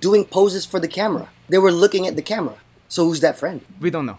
[0.00, 1.28] doing poses for the camera.
[1.48, 2.54] They were looking at the camera.
[2.88, 3.60] So who's that friend?
[3.80, 4.18] We don't know.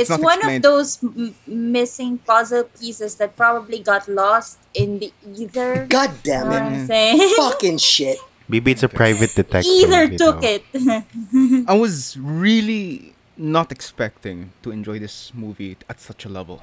[0.00, 0.64] It's, not one explained.
[0.64, 5.86] of those m- missing puzzle pieces that probably got lost in the ether.
[5.88, 6.88] God damn it!
[6.88, 8.18] what Fucking shit.
[8.48, 9.72] Maybe it's a private detective.
[9.72, 10.60] Either took know.
[10.74, 11.64] it.
[11.68, 16.62] I was really not expecting to enjoy this movie at such a level.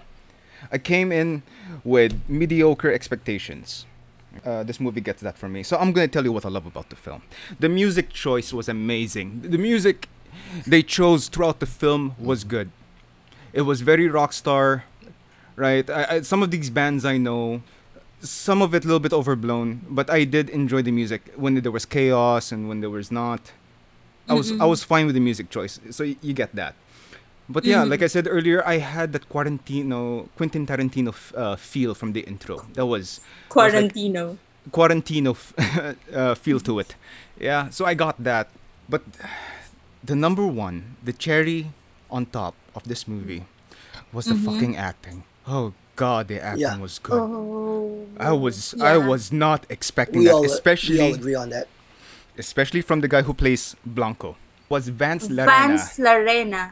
[0.71, 1.43] I came in
[1.83, 3.85] with mediocre expectations.
[4.45, 5.63] Uh, this movie gets that for me.
[5.63, 7.23] So I'm going to tell you what I love about the film.
[7.59, 9.41] The music choice was amazing.
[9.41, 10.07] The music
[10.67, 12.69] they chose throughout the film was good.
[13.53, 14.83] It was very rock star,
[15.55, 15.89] right?
[15.89, 17.61] I, I, some of these bands I know,
[18.21, 21.71] some of it a little bit overblown, but I did enjoy the music when there
[21.71, 23.51] was chaos and when there was not.
[24.27, 26.75] I was I was fine with the music choice, so y- you get that.
[27.49, 31.95] But yeah, like I said earlier, I had that Quarantino, Quentin Tarantino f- uh, feel
[31.95, 32.61] from the intro.
[32.73, 34.37] That was Quarantino.
[34.69, 35.53] Quarantino f-
[36.13, 36.93] uh, feel to it.
[37.39, 38.49] Yeah, so I got that.
[38.87, 39.01] But
[40.03, 41.71] the number one, the cherry
[42.11, 43.43] on top of this movie,
[44.15, 44.47] was the mm-hmm.
[44.47, 45.23] fucking acting.
[45.47, 46.77] Oh God, the acting Yeah.
[46.79, 47.19] was good.
[47.19, 48.07] Oh.
[48.19, 51.67] I was I was not expecting We that, all especially we all agree on that.
[52.37, 54.35] especially from the guy who plays Blanco.
[54.71, 55.51] Was Vance Larena.
[55.51, 56.63] Vance Larena.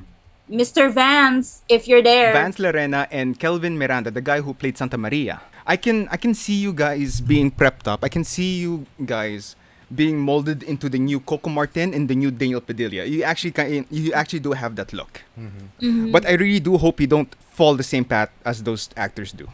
[0.49, 0.87] Mr.
[0.87, 2.31] Vance, if you're there.
[2.31, 5.41] Vance Larena and Kelvin Miranda, the guy who played Santa Maria.
[5.67, 7.99] I can I can see you guys being prepped up.
[8.07, 9.56] I can see you guys
[9.93, 13.05] being molded into the new Coco Martin and the new Daniel Padilla.
[13.05, 15.21] You actually can, you actually do have that look.
[16.11, 19.47] But I really do hope you don't fall the same path as those actors do.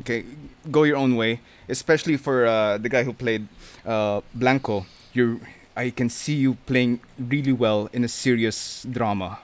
[0.00, 0.24] Okay,
[0.70, 3.46] go your own way, especially for uh, the guy who played
[3.84, 4.86] uh, Blanco.
[5.12, 5.40] You're
[5.76, 9.38] I can see you playing really well in a serious drama.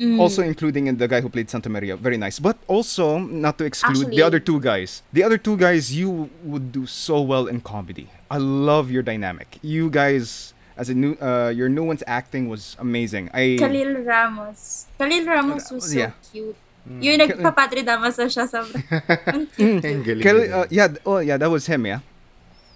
[0.00, 0.18] Mm.
[0.18, 2.38] Also including in the guy who played Santa Maria, very nice.
[2.38, 5.02] But also not to exclude Actually- the other two guys.
[5.12, 8.08] The other two guys, you would do so well in comedy.
[8.30, 9.58] I love your dynamic.
[9.62, 13.28] You guys, as a new, uh, your new one's acting was amazing.
[13.34, 14.86] I Khalil Ramos.
[14.98, 16.12] Khalil Ramos was so Yeah.
[16.32, 16.56] cute.
[16.82, 18.66] Yung nagpapatri damas na siya sa...
[19.30, 19.84] Ang cute.
[19.86, 22.00] Ang Kel- uh, yeah, oh yeah, that was him, yeah.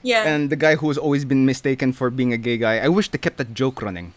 [0.07, 0.23] Yeah.
[0.31, 2.79] And the guy who's always been mistaken for being a gay guy.
[2.79, 4.15] I wish they kept that joke running.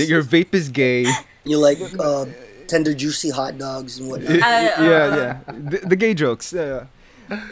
[0.00, 1.04] That your vape is gay.
[1.44, 2.26] You like uh,
[2.66, 4.32] tender, juicy hot dogs and whatnot.
[4.32, 5.38] Uh, yeah, yeah.
[5.46, 6.54] The, the gay jokes.
[6.54, 6.86] Uh,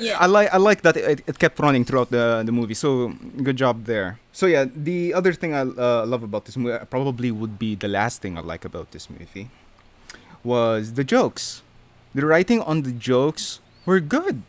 [0.01, 0.17] yeah.
[0.19, 2.75] I like I like that it, it kept running throughout the the movie.
[2.75, 4.19] So good job there.
[4.33, 7.75] So yeah, the other thing I uh, love about this movie uh, probably would be
[7.75, 9.49] the last thing I like about this movie
[10.45, 11.63] was the jokes.
[12.15, 14.43] The writing on the jokes were good.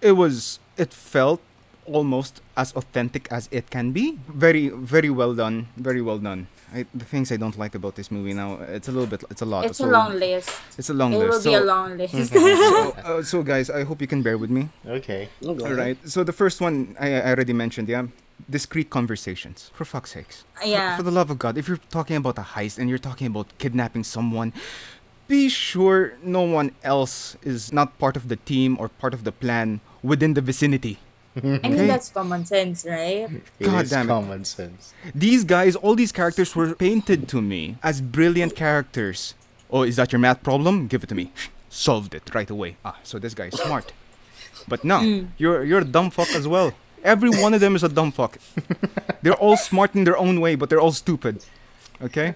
[0.00, 1.40] It was it felt
[1.86, 4.18] almost as authentic as it can be.
[4.28, 5.68] Very very well done.
[5.76, 6.46] Very well done.
[6.74, 9.42] I, the things I don't like about this movie now, it's a little bit, it's
[9.42, 9.64] a lot.
[9.66, 10.50] It's a So, long list.
[10.78, 11.30] It's a long It list.
[11.44, 12.32] will be So- a long list.
[12.32, 14.68] so, uh, so guys, I hope you can bear with me.
[14.86, 15.28] Okay.
[15.42, 18.06] Go All So the first one I, I already mentioned, yeah.
[18.48, 19.70] Discreet conversations.
[19.74, 20.44] For fuck's sakes.
[20.54, 20.96] For- Yeah.
[20.96, 23.46] For, the love of God, if you're talking about a heist and you're talking about
[23.58, 24.52] kidnapping someone,
[25.28, 29.32] be sure no one else is not part of the team or part of the
[29.32, 30.98] plan within the vicinity.
[31.36, 33.28] I mean, that's common sense, right?
[33.58, 34.08] It God is damn it.
[34.08, 34.92] common sense.
[35.14, 39.34] These guys, all these characters were painted to me as brilliant characters.
[39.70, 40.88] Oh, is that your math problem?
[40.88, 41.30] Give it to me.
[41.68, 42.76] Solved it right away.
[42.84, 43.92] Ah, so this guy is smart.
[44.66, 46.72] But no, you're you're a dumb fuck as well.
[47.04, 48.38] Every one of them is a dumb fuck.
[49.22, 51.44] they're all smart in their own way, but they're all stupid.
[52.02, 52.34] Okay?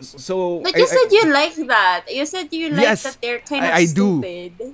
[0.00, 2.04] So But you I- said you like that.
[2.10, 4.24] You said you like Yes, that they're kind of I, I do.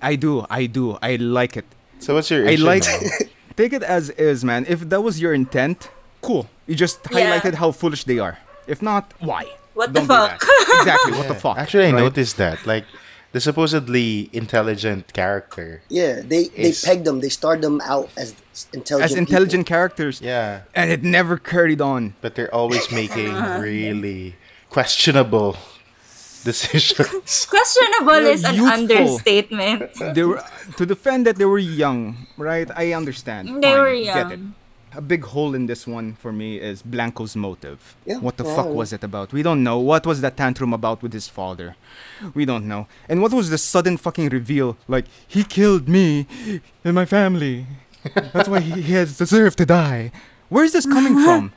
[0.03, 0.47] I do.
[0.49, 0.99] I do.
[1.03, 1.66] I like it.
[1.99, 2.84] So what's your I issue like
[3.57, 4.66] take it as is, man.
[4.68, 5.88] If that was your intent,
[6.22, 6.49] cool.
[6.66, 7.38] You just Yeah.
[7.38, 8.38] highlighted how foolish they are.
[8.66, 9.44] If not, why?
[9.74, 10.42] What the Don't do fuck?
[10.80, 11.12] exactly.
[11.12, 11.57] What the fuck?
[11.59, 12.01] Actually, I right?
[12.01, 12.66] noticed that.
[12.66, 12.84] Like,
[13.32, 15.82] the supposedly intelligent character.
[15.88, 17.20] Yeah, they they Is- pegged them.
[17.20, 18.34] They starred them out as
[18.72, 19.12] intelligent.
[19.12, 20.20] as intelligent characters.
[20.22, 20.62] Yeah.
[20.74, 22.14] And it never carried on.
[22.22, 23.61] But they're always making uh-huh.
[23.61, 24.36] really
[24.70, 25.57] questionable
[26.51, 27.47] decisions.
[27.55, 28.72] Questionable is an youthful.
[28.78, 29.90] understatement.
[30.16, 30.42] They were
[30.78, 32.03] to defend that they were young,
[32.49, 32.68] right?
[32.82, 33.42] I understand.
[33.62, 34.38] They Fine, were Get it.
[34.40, 34.55] young.
[34.94, 37.80] A big hole in this one for me is Blanco's motive.
[38.07, 39.26] Yeah, What the well, fuck was it about?
[39.38, 39.78] We don't know.
[39.78, 41.76] What was that tantrum about with his father?
[42.32, 42.82] We don't know.
[43.11, 44.68] And what was the sudden fucking reveal?
[44.88, 46.26] Like, he killed me
[46.82, 47.66] and my family.
[48.32, 50.12] That's why he, he has deserved to die.
[50.49, 51.53] Where is this coming from?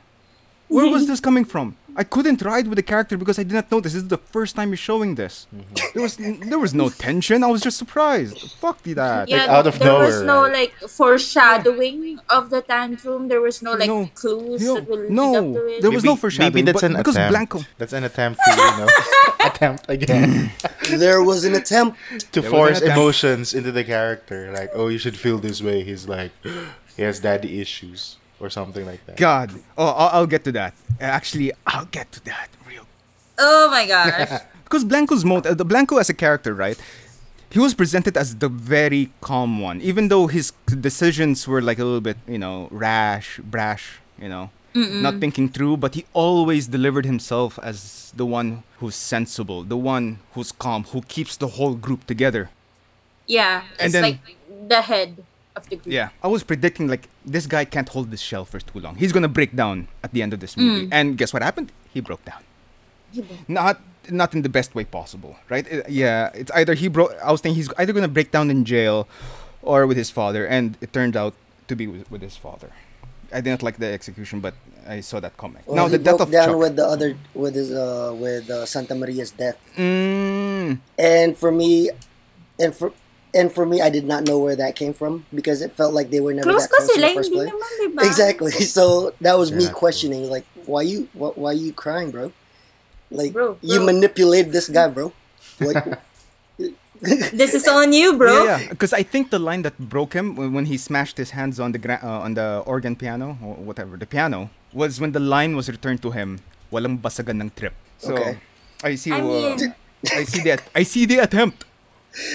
[0.68, 1.76] Where was this coming from?
[1.96, 3.92] I couldn't ride with the character because I did not know this.
[3.94, 5.46] This is the first time you're showing this.
[5.54, 5.74] Mm-hmm.
[5.94, 7.42] There was there was no tension.
[7.42, 8.38] I was just surprised.
[8.62, 9.28] Fuck that.
[9.28, 13.28] Yeah, out of there was no like foreshadowing of the tantrum.
[13.28, 14.06] There was no like No.
[14.14, 14.74] clues No.
[14.74, 15.34] that will lead No.
[15.36, 15.82] up to it.
[15.82, 17.32] There was no foreshadowing, Maybe that's but an because attempt.
[17.32, 18.88] Blanco- That's an attempt to, you know,
[19.40, 20.50] attempt again
[20.90, 21.98] There was an attempt.
[22.32, 22.96] to There force attempt.
[22.96, 24.52] emotions into the character.
[24.52, 25.82] Like, oh, you should feel this way.
[25.84, 26.32] He's like,
[26.96, 29.16] he has daddy issues or something like that.
[29.16, 29.52] God.
[29.76, 30.74] Oh, I'll, I'll get to that.
[31.00, 32.86] Actually, I'll get to that real.
[33.38, 34.40] Oh my gosh.
[34.70, 36.78] Because Blanco's mode, uh, the Blanco as a character, right?
[37.50, 41.84] He was presented as the very calm one, even though his decisions were like a
[41.84, 45.76] little bit, you know, rash, brash, you know, not thinking through.
[45.78, 51.02] But he always delivered himself as the one who's sensible, the one who's calm, who
[51.02, 52.50] keeps the whole group together.
[53.26, 54.20] yeah, And it's then- like
[54.68, 55.24] the head
[55.56, 55.92] of the group.
[55.92, 58.96] Yeah, I was predicting like this guy can't hold this shell for too long.
[58.96, 60.88] He's gonna break down at the end of this movie.
[60.92, 61.72] And guess what happened?
[61.92, 62.42] He broke down.
[63.12, 63.48] He broke.
[63.48, 63.80] Not
[64.10, 65.66] not in the best way possible, right?
[65.70, 67.12] Uh, yeah, it's either he broke.
[67.22, 69.06] I was thinking he's either gonna break down in jail,
[69.62, 71.34] or with his father, and it turned out
[71.68, 72.70] to be with, with his father.
[73.32, 74.54] I didn't like the execution, but
[74.88, 75.62] I saw that coming.
[75.66, 76.58] Well, now he the death broke of down Chuck.
[76.58, 79.58] with the other with his uh with uh, Santa Maria's death.
[79.76, 81.90] Mm, And for me,
[82.58, 82.92] and for
[83.34, 86.10] and for me, I did not know where that came from because it felt like
[86.10, 87.50] they were never Close that close in the first place.
[87.50, 88.04] naman.
[88.10, 88.52] Exactly.
[88.76, 92.32] So that was me questioning, like, why you, why, why you crying, bro?
[93.10, 93.86] Like, Bro, you bro.
[93.86, 95.12] manipulated this guy, bro.
[95.58, 95.98] Like,
[97.32, 98.44] This is on you, bro.
[98.44, 98.68] Yeah, yeah.
[98.68, 101.72] Because I think the line that broke him when, when he smashed his hands on
[101.72, 105.56] the gra- uh, on the organ piano or whatever the piano was when the line
[105.56, 106.40] was returned to him.
[106.70, 107.72] Walang basagan ng trip.
[107.96, 108.38] So Okay.
[108.84, 109.12] I see.
[109.12, 109.56] I uh,
[110.12, 110.60] I see that.
[110.76, 111.64] I see the attempt.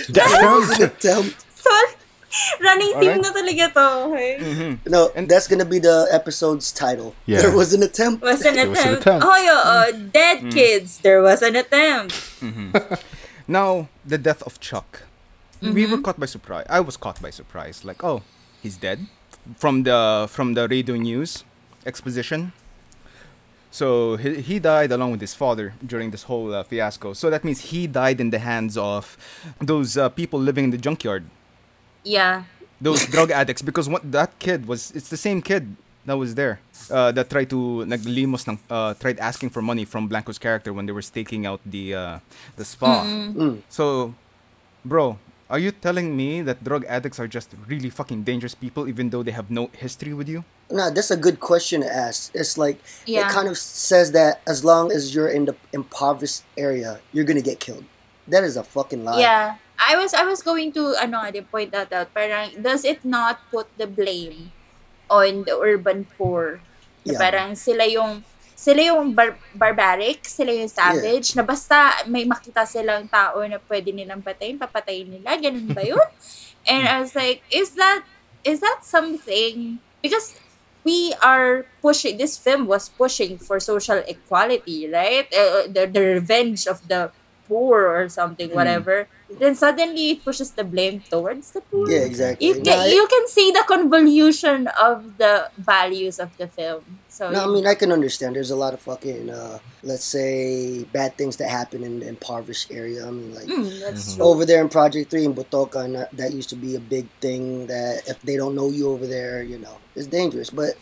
[0.10, 1.46] That was an attempt.
[1.56, 1.72] So,
[2.62, 3.22] running theme Alright.
[3.24, 4.78] na talaga to, okay?
[4.86, 7.16] No, that's gonna be the episode's title.
[7.26, 7.42] Yeah.
[7.42, 8.22] There was an attempt.
[8.24, 9.08] Was an There was an attempt.
[9.08, 9.26] attempt.
[9.28, 10.52] Oh, yo, uh, dead Mm.
[10.54, 11.00] kids.
[11.00, 12.14] There was an attempt.
[13.48, 15.04] Now the death of Chuck.
[15.62, 16.66] We were caught by surprise.
[16.70, 17.86] I was caught by surprise.
[17.86, 18.22] Like, oh,
[18.62, 19.06] he's dead
[19.58, 21.44] from the from the radio news
[21.86, 22.54] exposition.
[23.76, 27.12] So he, he died along with his father during this whole uh, fiasco.
[27.12, 29.18] So that means he died in the hands of
[29.60, 31.24] those uh, people living in the junkyard,
[32.08, 32.44] Yeah.
[32.80, 33.62] those drug addicts.
[33.62, 35.76] Because what that kid was, it's the same kid
[36.08, 36.60] that was there
[36.90, 40.86] uh, that tried to naglimos ng, uh, tried asking for money from Blanco's character when
[40.88, 42.20] they were staking out the uh,
[42.56, 43.04] the spa.
[43.68, 44.14] So,
[44.86, 45.18] bro,
[45.50, 49.22] are you telling me that drug addicts are just really fucking dangerous people even though
[49.22, 50.44] they have no history with you?
[50.72, 52.34] No, that's a good question to ask.
[52.34, 53.30] It's like Yeah.
[53.30, 57.46] it kind of says that as long as you're in the impoverished area, you're gonna
[57.46, 57.86] get killed.
[58.28, 59.22] That is a fucking lie.
[59.22, 59.62] Yeah.
[59.78, 62.10] I was I was going to ano nga din, point that out.
[62.16, 64.50] Parang does it not put the blame
[65.12, 66.64] on the urban poor?
[67.06, 67.22] Na Yeah.
[67.22, 68.26] Parang sila yung
[68.66, 73.94] sila yung bar- barbaric, sila yung savage, na basta may makita silang tao na pwede
[73.94, 75.38] nilang patayin, papatayin nila.
[75.38, 76.02] Ganun ba yun?
[76.66, 78.02] And I was like, is that
[78.42, 79.78] is that something?
[80.02, 80.34] Because
[80.82, 85.30] we are pushing this film was pushing for social equality right?
[85.30, 87.10] Uh, the, the revenge of the
[87.46, 89.06] poor or something whatever
[89.40, 92.48] then suddenly it pushes the blame towards the poor Yeah, exactly.
[92.48, 96.84] you No, can, I- you can see the convolution of the values of the film
[97.10, 98.36] so No, I mean I can understand.
[98.36, 102.72] There's a lot of fucking, uh, let's say, bad things that happen in the impoverished
[102.72, 103.08] area.
[103.08, 106.12] I mean, like mm, that's true over there in Project Three in Butoka, and that,
[106.18, 107.68] that used to be a big thing.
[107.68, 110.50] That if they don't know you over there, you know, it's dangerous.
[110.50, 110.76] But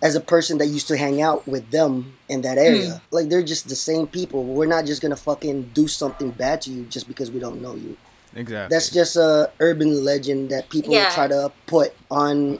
[0.00, 3.42] as a person that used to hang out with them in that area, like they're
[3.42, 4.44] just the same people.
[4.44, 7.74] We're not just gonna fucking do something bad to you just because we don't know
[7.74, 7.91] you.
[8.34, 8.74] Exactly.
[8.74, 11.10] That's just a urban legend that people Yeah.
[11.10, 12.58] try to put on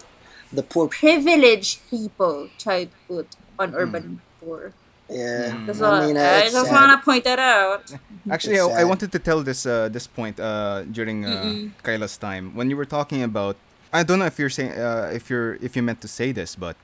[0.53, 0.89] the poor.
[0.89, 3.27] privileged people try to put
[3.59, 4.73] on urban poor
[5.09, 6.73] Yeah, that's I mean, uh, I just sad.
[6.73, 7.83] want to point that out
[8.31, 12.55] Actually, I, I wanted to tell this uh, this point uh, during uh, Kyla's time
[12.55, 13.57] when you were talking about.
[13.93, 16.57] I don't know if you're saying uh, if you're if you meant to say this,
[16.57, 16.77] but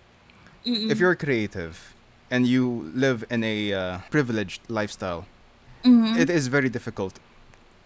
[0.64, 1.94] if you're creative
[2.30, 5.24] and you live in a uh, privileged lifestyle,
[6.22, 7.14] it is very difficult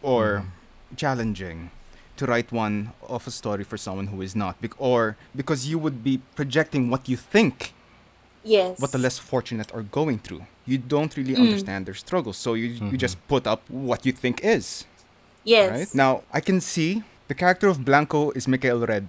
[0.02, 0.42] or
[0.96, 1.70] challenging
[2.16, 5.78] to write one of a story for someone who is not, bec- or because you
[5.78, 7.72] would be projecting what you think
[8.44, 10.42] yes what the less fortunate are going through.
[10.66, 11.42] You don't really Mm.
[11.46, 14.84] understand their struggles, so you you just put up what you think is.
[15.44, 19.04] yes Right now, I can see the character of Blanco is Mikhail Red.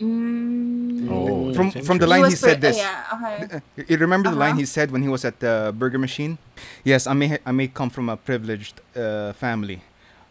[0.00, 1.08] mm.
[1.10, 2.76] Oh, From from the line he was said per- this.
[2.78, 4.66] yeah okay You- You remember the line Uh-huh.
[4.66, 6.38] he said when he was at the Burger Machine?
[6.84, 9.78] Yes, I may I may come from a privileged uh, family,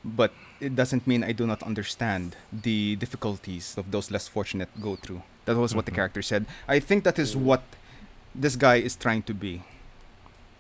[0.04, 0.32] but
[0.64, 5.22] it doesn't mean I do not understand the difficulties of those less fortunate go through.
[5.46, 6.46] That was what the character said.
[6.68, 7.62] I think that is what
[8.34, 9.62] this guy is trying to be.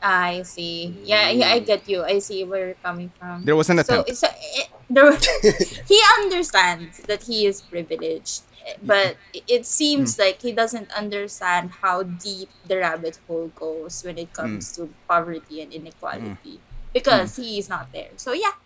[0.01, 0.93] I see.
[1.05, 2.03] Yeah, yeah, I get you.
[2.03, 3.45] I see where you're coming from.
[3.45, 4.17] There was an So, attempt.
[4.19, 4.27] so
[4.59, 5.15] it, there,
[5.87, 8.43] he understands that he is privileged,
[8.83, 9.15] but
[9.47, 10.21] it seems Hmm.
[10.27, 14.83] like he doesn't understand how deep the rabbit hole goes when it comes Hmm.
[14.83, 16.59] to poverty and inequality
[16.91, 18.11] because he is not there.
[18.19, 18.59] So yeah,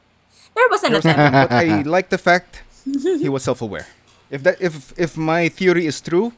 [0.55, 1.19] there was an There was attempt.
[1.19, 3.87] attempt, but I like the fact he was self-aware.
[4.29, 6.33] If that if if my theory is true,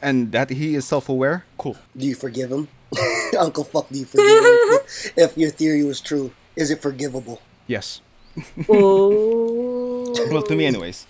[0.00, 1.76] and that he is self-aware, cool.
[1.96, 2.68] Do you forgive him?
[3.38, 4.80] Uncle Fuck, do you forgive him?
[5.24, 7.40] if your theory was true, is it forgivable?
[7.66, 8.00] Yes.
[8.68, 10.12] oh.
[10.30, 11.06] Well, to me, anyways.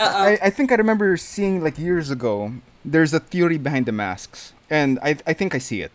[0.00, 2.52] I, I think I remember seeing like years ago.
[2.84, 5.92] There's a theory behind the masks, and I I think I see it.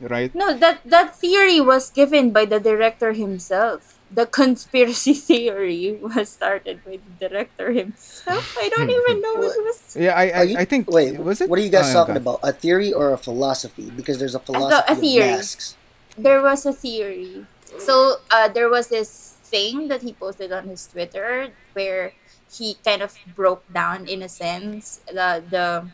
[0.00, 0.34] Right.
[0.34, 3.96] No, that that theory was given by the director himself.
[4.12, 8.56] The conspiracy theory was started by the director himself.
[8.60, 9.96] I don't even know what it was.
[9.96, 10.90] Yeah, I I, you- I think.
[10.92, 11.48] Wait, was it?
[11.48, 12.22] What are you guys Oh, talking God.
[12.22, 12.40] about?
[12.44, 13.88] A theory or a philosophy?
[13.88, 15.30] Because there's a thought philosophy a of theory.
[15.40, 15.76] masks.
[16.16, 17.46] There was a theory.
[17.80, 22.12] So uh, there was this thing that he posted on his Twitter where
[22.52, 25.88] he kind of broke down, in a sense, the the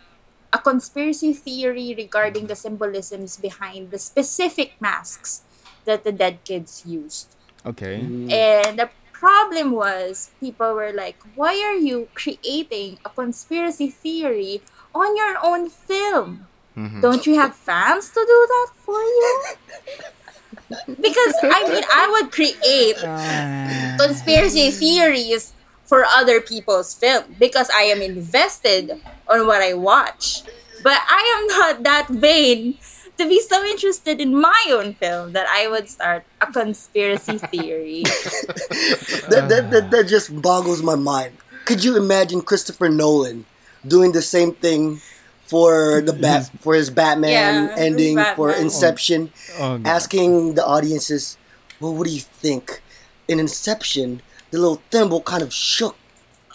[0.53, 5.43] a conspiracy theory regarding the symbolisms behind the specific masks
[5.85, 7.35] that the dead kids used.
[7.65, 8.01] Okay.
[8.31, 14.63] And the problem was people were like, why are you creating a conspiracy theory
[14.95, 16.47] on your own film?
[16.77, 17.01] Mm-hmm.
[17.01, 19.39] Don't you have fans to do that for you?
[21.01, 23.97] because I mean, I would create ah.
[23.99, 25.53] conspiracy theories
[25.93, 28.97] for other people's film because I am invested
[29.29, 30.41] on what I watch.
[30.83, 32.79] But I am not that vain
[33.19, 38.05] to be so interested in my own film that I would start a conspiracy theory.
[39.29, 41.37] That, that, that, that just boggles my mind.
[41.67, 43.45] Could you imagine Christopher Nolan
[43.87, 45.01] doing the same thing
[45.45, 49.31] for the bat for his Batman Yeah, his ending for Inception,
[49.61, 49.87] Oh, God.
[49.87, 51.37] asking the audiences,
[51.81, 52.81] "Well, what do you think?"
[53.29, 54.23] In Inception,
[54.53, 55.97] the little thimble kind of shook.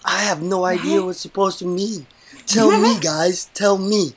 [0.05, 2.07] I have no idea what it's supposed to mean.
[2.45, 3.49] Tell me, guys.
[3.51, 4.15] Tell me.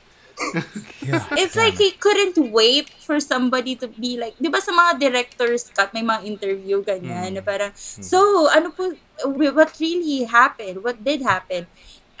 [1.01, 1.25] Yeah.
[1.37, 5.69] It's like he couldn't wait for somebody to be like, di ba sa mga director's
[5.69, 7.35] cut, may mga interview ganyan, mm.
[7.37, 8.01] na parang, mm.
[8.01, 8.95] so, ano po,
[9.27, 10.81] what really happened?
[10.81, 11.67] What did happen?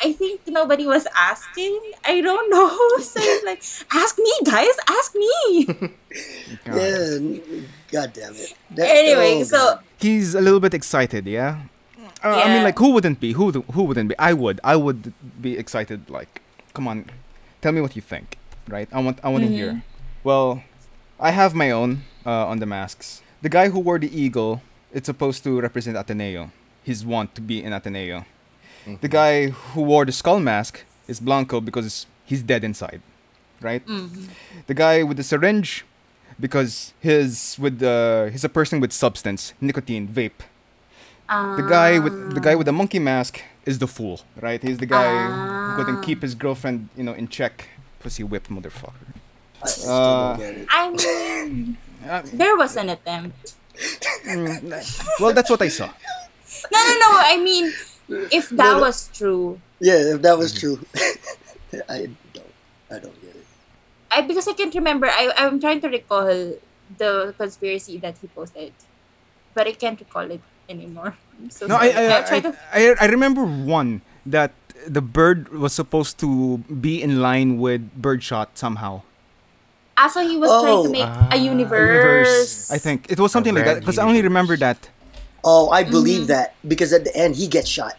[0.03, 1.79] I think nobody was asking.
[2.05, 2.69] I don't know.
[3.01, 5.67] So it's like, ask me, guys, ask me.
[6.65, 7.19] Yeah,
[7.91, 8.53] god damn it.
[8.75, 9.83] That- anyway, oh, so, God.
[9.99, 11.61] He's a little bit excited, yeah.
[12.23, 13.33] Uh, I mean, like, who wouldn't be?
[13.33, 14.17] Who who wouldn't be?
[14.19, 14.59] I would.
[14.63, 16.07] I would be excited.
[16.09, 16.41] Like,
[16.73, 17.05] come on,
[17.61, 18.37] tell me what you think,
[18.67, 18.87] right?
[18.91, 19.19] I want.
[19.23, 19.81] I want to hear.
[20.23, 20.61] Well,
[21.19, 23.23] I have my own uh, on the masks.
[23.41, 24.61] The guy who wore the eagle,
[24.93, 26.51] it's supposed to represent Ateneo.
[26.83, 28.25] He's want to be in Ateneo.
[29.01, 33.01] The guy who wore the skull mask is Blanco because he's dead inside,
[33.61, 33.83] right?
[34.67, 35.85] The guy with the syringe,
[36.39, 40.41] because his with the he's a person with substance, nicotine, vape.
[41.29, 44.61] The guy with the guy with the monkey mask is the fool, right?
[44.61, 45.09] He's the guy
[45.75, 47.69] who couldn't keep his girlfriend, you know, in check.
[47.99, 49.13] Pussy whip, motherfucker.
[49.63, 50.67] I still Uh, don't get it.
[50.71, 53.53] I mean, Uh, there was an attempt.
[55.19, 55.85] well, that's what I saw.
[56.71, 57.09] No, no, no.
[57.13, 57.71] I mean,
[58.09, 58.81] if that No, no.
[58.87, 60.59] was true, Yeah, if that was Mm-hmm.
[60.61, 60.77] true.
[61.89, 62.53] I don't
[62.91, 63.45] I don't get it.
[64.11, 65.07] I because I can't remember.
[65.07, 66.27] I I'm trying to recall
[66.97, 68.73] the conspiracy that he posted,
[69.55, 71.15] but I can't recall it anymore.
[71.49, 72.07] So No, I sorry.
[72.13, 72.49] I, try I, to.
[72.73, 74.51] I I remember one that
[74.85, 79.01] the bird was supposed to be in line with Birdshot somehow.
[79.97, 80.91] Ah, so he was trying to Oh.
[80.93, 82.69] make Ah, a universe.
[82.69, 84.89] I think it was something like that because I only remember that.
[85.43, 85.91] Oh, I Mm-hmm.
[85.91, 87.97] believe that because at the end he gets shot.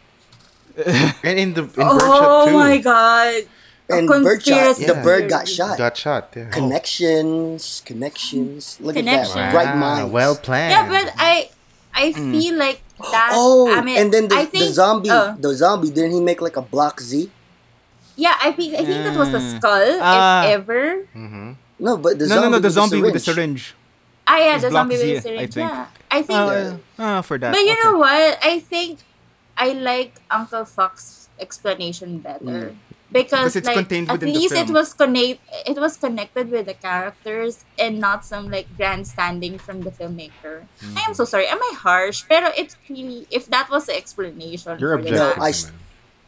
[1.22, 2.54] And in the in Oh too.
[2.56, 3.44] my god.
[3.90, 5.76] And Birdshot, conspiracy the bird got shot.
[5.76, 6.32] Got shot.
[6.34, 6.48] Yeah.
[6.48, 8.78] Connections, connections.
[8.80, 9.34] Look at Connections.
[9.34, 9.54] that.
[9.54, 10.12] Right Ah, mind.
[10.12, 10.72] Well planned.
[10.72, 11.50] Yeah, but I
[11.92, 12.80] I feel like
[13.12, 13.30] that.
[13.34, 16.20] Oh, I mean, and then the, I think, the zombie, uh, the zombie, didn't he
[16.24, 17.28] make like a block Z?
[18.16, 19.56] yeah, I think I think that was the Mm.
[19.58, 20.44] skull, Ah.
[20.46, 21.04] if ever.
[21.12, 21.52] Mm-hmm.
[21.80, 23.74] No, but the no, zombie no, no, the with zombie with the syringe.
[24.32, 24.42] Syringe.
[24.42, 25.56] Ah, yeah, It's the zombie Z, with the I think.
[25.56, 26.38] Yeah, I think.
[26.38, 27.52] Uh, uh, for that.
[27.52, 27.80] But you okay.
[27.84, 28.38] know what?
[28.42, 29.00] I think
[29.56, 32.74] I like Uncle Fox's explanation better.
[33.12, 36.48] Because, Because it's like contained at within the least it was connect it was connected
[36.50, 40.64] with the characters and not some like grandstanding from the filmmaker.
[40.96, 41.46] I am so sorry.
[41.46, 42.24] Am I harsh?
[42.26, 45.36] Pero it's really if that was the explanation You're for the objective.
[45.36, 45.72] No, I mask- s-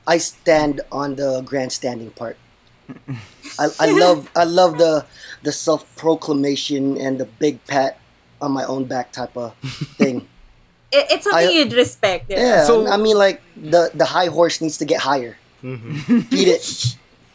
[0.07, 2.37] I stand on the grandstanding part.
[3.59, 5.07] I, I love I love the
[5.45, 7.99] the self proclamation and the big pat
[8.41, 9.55] on my own back type of
[10.01, 10.27] thing.
[10.93, 12.27] it, it's something I- you'd respect.
[12.29, 12.39] Yeah.
[12.41, 15.37] Yeah, So- I mean like the the high horse needs to get higher.
[15.65, 16.65] Feed it,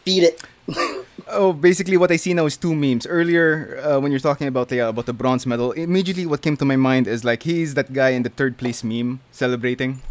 [0.05, 0.35] feed it.
[1.31, 3.05] Oh, basically, what I see now is two memes.
[3.05, 6.57] Earlier, uh, when you're talking about the uh, about the bronze medal, immediately what came
[6.57, 10.01] to my mind is like he's that guy in the third place meme celebrating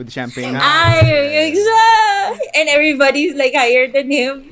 [0.00, 0.56] with the champagne.
[0.56, 1.04] I
[1.52, 2.48] exactly.
[2.56, 4.48] And everybody's like higher than him.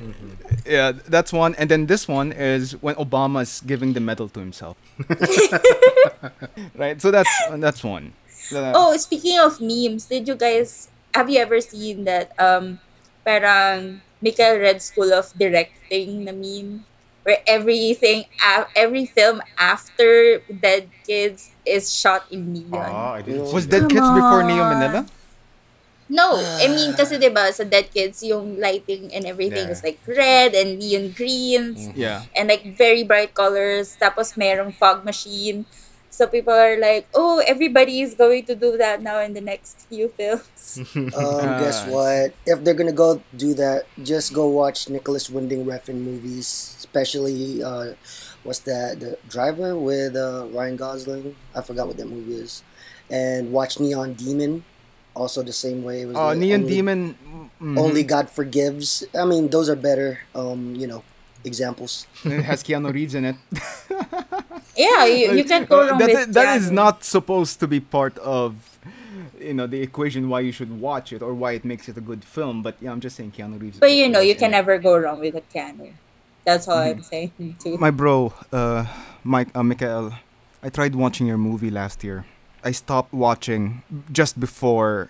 [0.65, 1.55] Yeah, that's one.
[1.55, 4.77] And then this one is when Obama's giving the medal to himself.
[6.75, 7.01] right.
[7.01, 8.13] So that's that's one.
[8.53, 12.79] Uh, Oh, speaking of memes, did you guys have you ever seen that um
[13.23, 16.83] parang Mikhail Red School of Directing na meme
[17.23, 22.91] where everything a- every film after Dead Kids is shot in neon?
[22.91, 24.69] Oh, I didn't was see Dead Come Kids before Neo on.
[24.77, 25.01] Manila?
[26.11, 29.75] No, I mean kasi 'di ba sa Dead Kids yung lighting and everything Yeah.
[29.75, 32.27] is like red and neon greens Yeah.
[32.35, 35.63] and like very bright colors tapos merong fog machine.
[36.11, 39.87] So people are like, "Oh, everybody is going to do that now in the next
[39.87, 40.83] few films."
[41.15, 42.29] Um, guess Ah, what?
[42.43, 47.95] If they're gonna go do that, just go watch Nicolas Winding Refn movies, especially uh,
[48.43, 48.99] what's that?
[48.99, 51.39] The Driver with uh, Ryan Gosling.
[51.55, 52.59] I forgot what that movie is.
[53.07, 54.67] And watch Neon Demon,
[55.13, 56.01] also the same way.
[56.01, 56.99] It was Oh, the Neon only, Demon.
[57.61, 57.77] mhm.
[57.79, 59.03] Only God Forgives.
[59.17, 60.19] I mean, those are better.
[60.35, 61.03] Um, you know,
[61.43, 62.07] examples.
[62.25, 63.35] It has Keanu Reeves in it.
[64.77, 66.73] Yeah, you, you can't go wrong that, with that is Keanu.
[66.73, 68.55] not supposed to be part of
[69.39, 72.01] you know the equation why you should watch it or why it makes it a
[72.01, 74.57] good film but yeah i'm just saying keanu reeves But you know, you can it.
[74.61, 75.91] never go wrong with a Keanu.
[76.45, 77.77] That's all I'm saying too.
[77.77, 78.85] my bro uh
[79.23, 80.13] mike uh, Mikhail,
[80.63, 82.23] i tried watching your movie last year
[82.63, 85.09] i stopped watching just before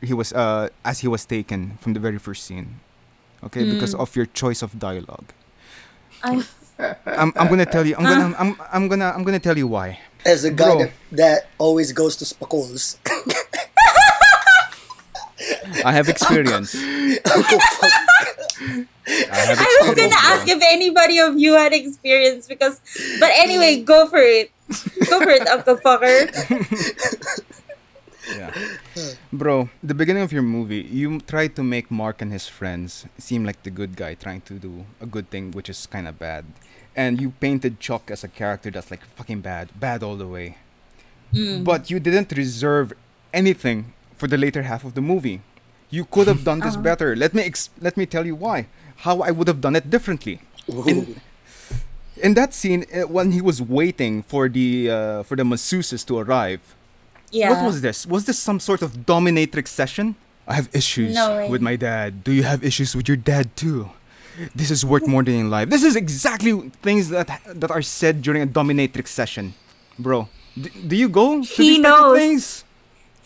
[0.00, 2.80] he was uh as he was taken from the very first scene
[3.42, 3.64] okay?
[3.64, 5.32] Because of your choice of dialogue.
[6.22, 6.44] I,
[7.06, 10.00] I'm, I'm gonna tell you i'm gonna I'm, I'm gonna i'm gonna tell you why.
[10.26, 12.98] As a guy that, that always goes to Spacols.
[15.84, 16.74] i have experience.
[16.74, 17.18] I
[19.30, 20.18] have I was gonna bro.
[20.34, 22.80] ask if anybody of you had experience because,
[23.20, 24.50] but anyway, go for it.
[25.08, 26.28] Go for it, Uncle Fucker.
[28.36, 28.52] Yeah.
[29.32, 33.44] Bro, the beginning of your movie, you tried to make Mark and his friends seem
[33.44, 36.44] like the good guy trying to do a good thing, which is kind of bad.
[36.94, 40.58] And you painted Chuck as a character that's like fucking bad, bad all the way.
[41.32, 41.64] Mm.
[41.64, 42.92] But you didn't reserve
[43.32, 45.40] anything for the later half of the movie.
[45.90, 46.80] You could have done this ah.
[46.80, 47.16] better.
[47.16, 48.66] Let me ex- let me tell you why.
[49.08, 50.40] How I would have done it differently.
[50.68, 51.20] In,
[52.22, 56.18] in that scene, uh, when he was waiting for the uh, for the masseuses to
[56.18, 56.60] arrive,
[57.30, 57.50] Yeah.
[57.50, 58.06] what was this?
[58.06, 60.14] Was this some sort of dominatrix session?
[60.46, 62.24] I have issues No with my dad.
[62.24, 63.90] Do you have issues with your dad too?
[64.54, 65.68] This is worth more than in life.
[65.68, 66.52] This is exactly
[66.82, 69.54] things that that are said during a dominatrix session,
[69.98, 70.28] bro.
[70.56, 72.16] D- do you go to He these knows.
[72.18, 72.64] things?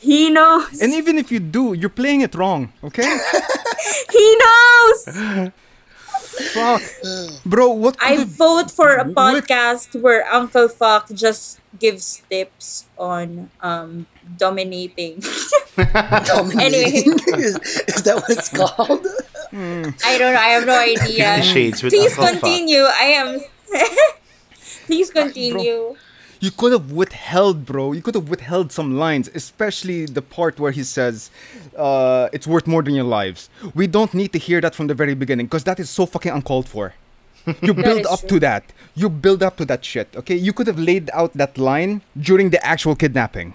[0.02, 0.82] He knows.
[0.82, 2.72] And even if you do, you're playing it wrong.
[2.82, 3.06] Okay?
[4.10, 5.52] he knows.
[6.32, 6.82] Fuck,
[7.44, 7.70] bro.
[7.70, 7.96] What?
[8.00, 9.14] I could vote for a What-
[9.46, 14.06] podcast where Uncle Fuck just gives tips on um
[14.38, 15.20] dominating.
[15.76, 17.12] Dominating.
[17.36, 17.56] is,
[17.88, 19.06] is that what it's called?
[19.52, 20.40] I don't know.
[20.40, 21.42] I have no idea.
[21.42, 22.40] Shades with Please Uncle Fuck.
[22.40, 22.82] continue.
[22.84, 23.40] I am.
[24.86, 25.96] Please continue.
[26.44, 27.84] You could have withheld, bro.
[27.96, 31.16] You could have withheld some lines, especially the part where he says,
[31.86, 33.40] uh, "It's worth more than your lives."
[33.80, 36.32] We don't need to hear that from the very beginning because that is so fucking
[36.38, 36.86] uncalled for.
[37.66, 38.28] You build up true.
[38.32, 38.64] to that.
[39.00, 40.08] You build up to that shit.
[40.20, 41.92] Okay, you could have laid out that line
[42.28, 43.48] during the actual kidnapping.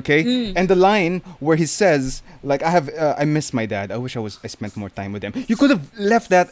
[0.00, 0.56] Okay, Hmm.
[0.58, 1.14] and the line
[1.46, 3.86] where he says, "Like I have, uh, I miss my dad.
[3.96, 5.84] I wish I was, I spent more time with him." You could have
[6.14, 6.48] left that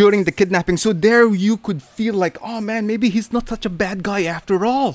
[0.00, 3.64] during the kidnapping, so there you could feel like, "Oh man, maybe he's not such
[3.70, 4.90] a bad guy after all."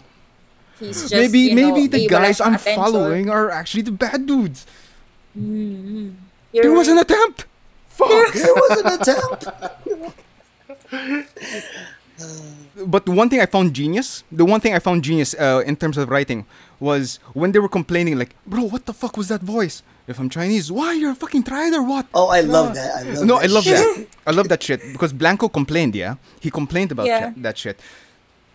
[0.79, 2.75] He's just maybe you know, maybe the guys I'm attention.
[2.83, 4.65] following are actually the bad dudes.
[5.35, 6.13] You're
[6.53, 7.45] There was an attempt.
[7.89, 8.33] Fuck.
[8.33, 9.47] There was an attempt.
[12.85, 15.75] but the one thing I found genius, the one thing I found genius uh, in
[15.75, 16.45] terms of writing
[16.79, 19.83] was when they were complaining, like, bro, what the fuck was that voice?
[20.07, 22.07] If I'm Chinese, why you're a fucking tried or what?
[22.15, 22.95] Oh, I love that.
[22.95, 23.75] I love no, that I love shit.
[23.75, 24.07] that.
[24.25, 25.93] I love that shit because Blanco complained.
[25.95, 27.19] Yeah, he complained about Yeah.
[27.19, 27.79] that, that shit.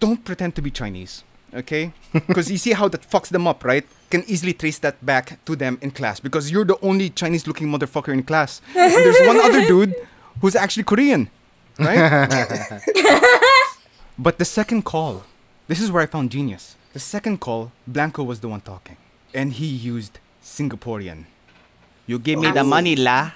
[0.00, 1.22] Don't pretend to be Chinese,
[1.54, 1.92] okay?
[2.12, 3.84] Because you see how that fucks them up, right?
[4.10, 8.12] Can easily trace that back to them in class because you're the only Chinese-looking motherfucker
[8.12, 8.60] in class.
[8.76, 9.94] And there's one other dude
[10.40, 11.30] who's actually Korean,
[11.78, 12.28] right?
[14.18, 15.24] but the second call,
[15.66, 16.76] this is where I found genius.
[16.92, 18.96] The second call, Blanco was the one talking,
[19.34, 21.26] and he used Singaporean.
[22.06, 23.32] You give me the money, la.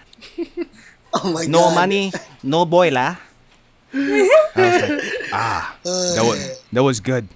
[1.15, 1.71] Oh my No god.
[1.71, 2.13] No money,
[2.43, 3.17] no boy lah.
[3.95, 7.29] I was like, ah, that was that was good.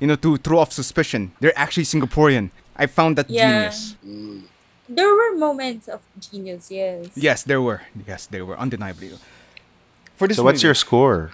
[0.00, 2.50] You know, to throw off suspicion, they're actually Singaporean.
[2.76, 3.70] I found that Yeah.
[3.70, 3.96] genius.
[4.88, 6.70] There were moments of genius.
[6.70, 7.06] Yes.
[7.14, 7.82] Yes, there were.
[8.06, 9.12] Yes, there were undeniably.
[10.16, 11.30] For this So what's your score,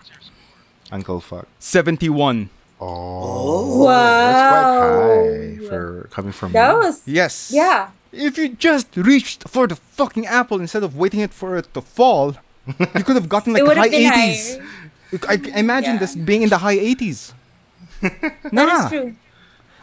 [0.92, 1.46] Uncle Fuck?
[1.58, 2.50] seventy-one?
[2.78, 3.88] Oh, Wow.
[3.88, 6.78] that's quite high for coming from That you.
[6.84, 7.02] was.
[7.06, 7.50] Yes.
[7.50, 7.88] Yeah.
[8.12, 11.80] If you just reached for the fucking apple instead of waiting it for it to
[11.80, 12.36] fall,
[12.66, 14.56] you could have gotten like it would high been eighties.
[14.56, 15.20] higher.
[15.28, 16.00] I, I imagine Yeah.
[16.02, 17.32] this being in the high eighties.
[18.02, 18.84] That nah.
[18.84, 19.14] is true.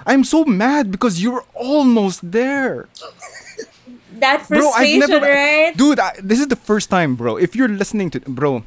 [0.06, 2.88] I'm so mad because you were almost there.
[4.20, 5.76] That Bro, frustration, I've never right?
[5.76, 7.38] Dude, I, this is the first time, bro.
[7.38, 8.64] If you're listening to bro,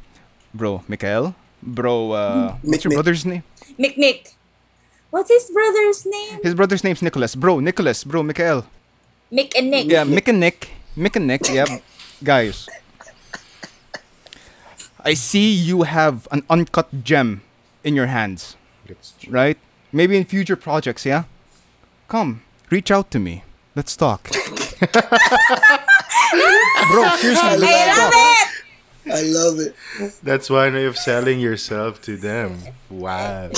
[0.53, 2.95] bro, Mikhail, bro, uh what's your Mick.
[2.99, 3.43] brother's name?
[3.79, 4.33] McNick.
[5.09, 6.39] What's his brother's name?
[6.43, 7.35] His brother's name's Nikolas.
[7.35, 8.65] Bro, Nikolas, bro, Mikhail.
[9.31, 9.87] Mick and Nick.
[9.87, 10.69] Yeah, Mick and Nick.
[10.97, 11.69] Mick and Nick, yep.
[12.23, 12.67] Guys.
[15.07, 17.41] I see you have an uncut gem
[17.83, 18.57] in your hands,
[18.89, 19.31] It's true.
[19.31, 19.57] right?
[19.93, 21.23] Maybe in future projects, yeah?
[22.09, 23.43] Come, reach out to me.
[23.75, 24.27] Let's talk.
[26.91, 28.49] bro, seriously, I let's love talk.
[29.05, 29.13] it.
[29.13, 29.75] I love it.
[30.23, 32.59] That's one way of selling yourself to them.
[32.89, 33.49] Wow.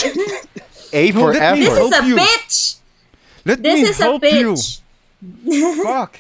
[0.94, 1.82] A No, for let me This effort.
[1.82, 2.16] is a Help you.
[2.18, 2.76] bitch.
[3.46, 4.54] Let This me is a help you.
[4.54, 4.82] bitch.
[5.84, 6.20] Fuck.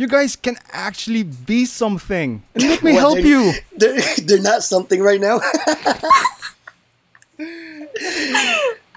[0.00, 2.42] You guys can actually be something.
[2.54, 3.52] And let me What, help they're- you.
[3.76, 5.40] They're, they're not something right now.
[5.44, 6.24] I,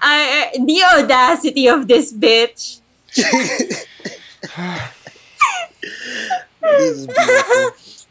[0.00, 2.80] I- the audacity of this bitch.
[6.62, 8.06] this is.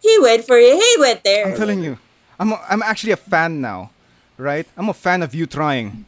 [0.00, 0.72] He went for it.
[0.80, 1.48] He went there.
[1.52, 1.98] I'm telling you.
[2.40, 3.90] I'm, a, I'm actually a fan now.
[4.38, 4.66] Right?
[4.74, 6.06] I'm a fan of you trying.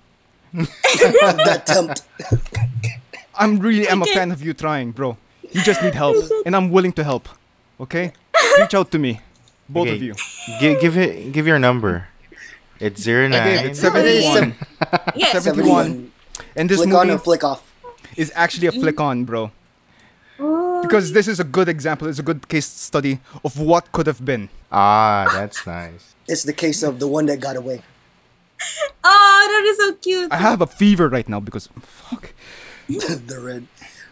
[0.54, 2.00] that attempt.
[3.34, 5.18] I'm really am a fan of you trying, bro.
[5.52, 6.16] You just need help.
[6.46, 7.28] And I'm willing to help.
[7.80, 8.12] Okay?
[8.58, 9.20] Reach out to me.
[9.68, 10.14] Both of you.
[10.60, 11.32] Give, give it.
[11.32, 12.08] Give your number.
[12.80, 13.44] It's zero I nine.
[13.44, 14.54] gave it No, it is 71.
[15.16, 15.32] Yes.
[15.44, 16.12] 71.
[16.56, 17.62] And this Flick on movie and flick off.
[18.16, 19.50] is actually a flick on, bro.
[20.38, 22.08] Oh, Because this is a good example.
[22.08, 24.48] It's a good case study of what could have been.
[24.72, 26.14] Ah, that's nice.
[26.26, 27.82] It's the case of the one that got away.
[29.04, 30.32] oh, that is so cute.
[30.32, 32.32] I have a fever right now because fuck.
[32.88, 33.66] the red.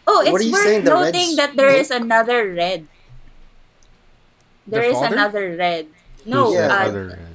[0.09, 2.01] Oh, What are it's you worth saying, the noting Reds that there is milk?
[2.03, 2.89] another red.
[4.67, 5.15] There The is father?
[5.15, 5.85] another red.
[6.25, 7.35] No, Who's that uh, other red?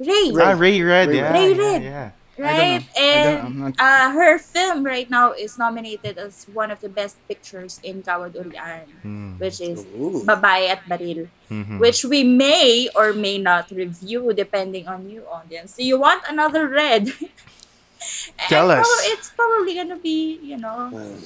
[0.00, 0.26] Ray.
[0.32, 0.42] Ray.
[0.42, 1.08] Ah, Rae Red.
[1.08, 1.82] Ray yeah, Rae Red.
[1.82, 2.10] yeah.
[2.40, 2.80] I right?
[2.96, 3.66] don't know.
[3.66, 7.20] I don't- And uh, her film right now is nominated as one of the best
[7.28, 9.36] pictures in Gawad Urian, Hmm.
[9.36, 10.24] which is Ooh.
[10.24, 11.76] Babae at Baril, Mhm.
[11.78, 15.76] which we may or may not review depending on you, audience.
[15.76, 17.12] Do you want another red?
[18.48, 18.88] Tell And us.
[19.12, 21.20] It's probably gonna be, you know, Um,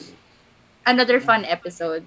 [0.86, 2.04] another fun episode.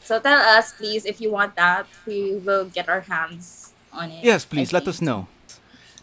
[0.00, 1.86] So tell us, please, if you want that.
[2.06, 4.24] We will get our hands on it.
[4.24, 5.28] Yes, please let us know.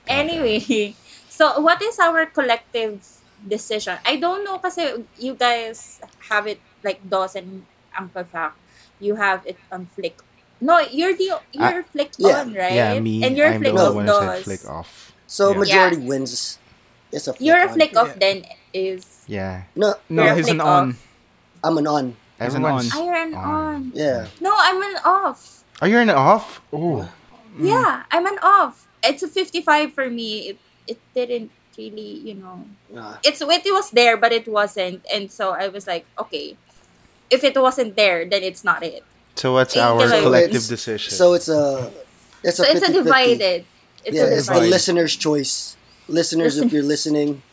[0.07, 0.95] Anyway,
[1.30, 3.03] so what is our collective
[3.48, 3.98] decision?
[4.06, 7.65] I don't know kasi you guys have it like DOS and
[7.98, 8.57] Uncle Fact.
[8.99, 10.19] You have it on Flick.
[10.60, 12.41] No, you're the you're ah, Flick yeah.
[12.44, 12.73] on, right?
[12.73, 13.23] Yeah, me.
[13.23, 14.44] And you're I'm Flick the off one who said DOS.
[14.44, 14.91] flick off.
[15.27, 15.60] so Yeah.
[15.60, 16.60] majority wins.
[17.11, 17.73] It's a flick You're a on.
[17.76, 18.19] Flick off Yeah.
[18.19, 18.38] then
[18.73, 19.64] is Yeah.
[19.76, 20.90] No, No, he's an flick on.
[20.90, 21.09] off.
[21.64, 22.15] I'm an on.
[22.40, 23.02] As an Everyone's on.
[23.10, 23.91] Iron on.
[23.94, 24.27] Yeah.
[24.40, 25.64] No, I'm an off.
[25.81, 26.61] Are you an off?
[26.72, 27.10] Oh.
[27.60, 28.88] Yeah, I'm an off.
[29.03, 30.49] It's a 55 for me.
[30.49, 30.57] It
[30.88, 32.65] it didn't really, you know.
[32.95, 36.57] Uh, it's it was there but it wasn't and so i was like okay
[37.30, 39.03] if it wasn't there then it's not it
[39.36, 41.14] So what's Ain't our gonna- collective It's- decision?
[41.14, 41.91] so it's a
[42.44, 43.64] it's so a it's a divided
[44.03, 45.77] it's yeah, a it's the listener's choice.
[46.07, 47.44] Listeners, if you're listening,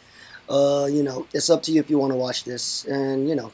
[0.49, 3.35] uh, you know, it's up to you if you want to watch this, and you
[3.37, 3.53] know,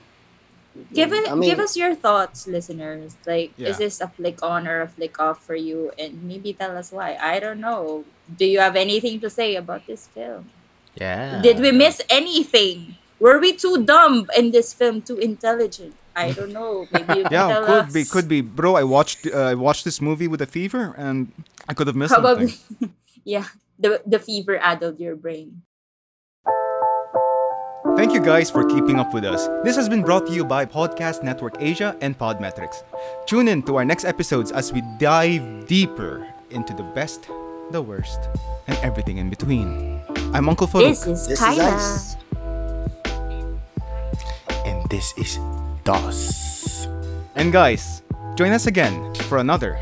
[0.92, 3.16] give it I mean- give us your thoughts listeners.
[3.26, 3.68] Like Yeah.
[3.70, 5.92] is this a flick on or a flick off for you?
[5.98, 7.16] And maybe tell us why.
[7.20, 8.04] I don't know.
[8.28, 10.50] Do you have anything to say about this film?
[10.94, 11.40] Yeah.
[11.42, 12.96] did we miss anything?
[13.20, 15.94] Were we too dumb in this film too intelligent?
[16.14, 16.86] I don't know.
[16.92, 17.92] Maybe you can Yeah, tell could us.
[17.92, 18.76] be, could be, bro.
[18.76, 21.32] I watched, uh, I watched this movie with a fever, and
[21.68, 22.48] I could have missed probably.
[22.48, 22.92] something.
[23.24, 23.46] yeah
[23.78, 25.62] the the fever addled your brain
[27.82, 29.48] Thank you guys for keeping up with us.
[29.64, 32.84] This has been brought to you by Podcast Network Asia and Podmetrics.
[33.26, 37.26] Tune in to our next episodes as we dive deeper into the best,
[37.72, 38.20] the worst,
[38.68, 40.00] and everything in between.
[40.32, 40.90] I'm Uncle Farooq.
[40.94, 41.74] this is this Kyla.
[41.74, 42.16] ice.
[44.64, 45.38] And this is
[45.82, 46.86] DOS.
[47.34, 48.02] And guys,
[48.36, 49.76] join us again for another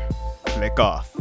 [0.47, 1.15] Flick Off.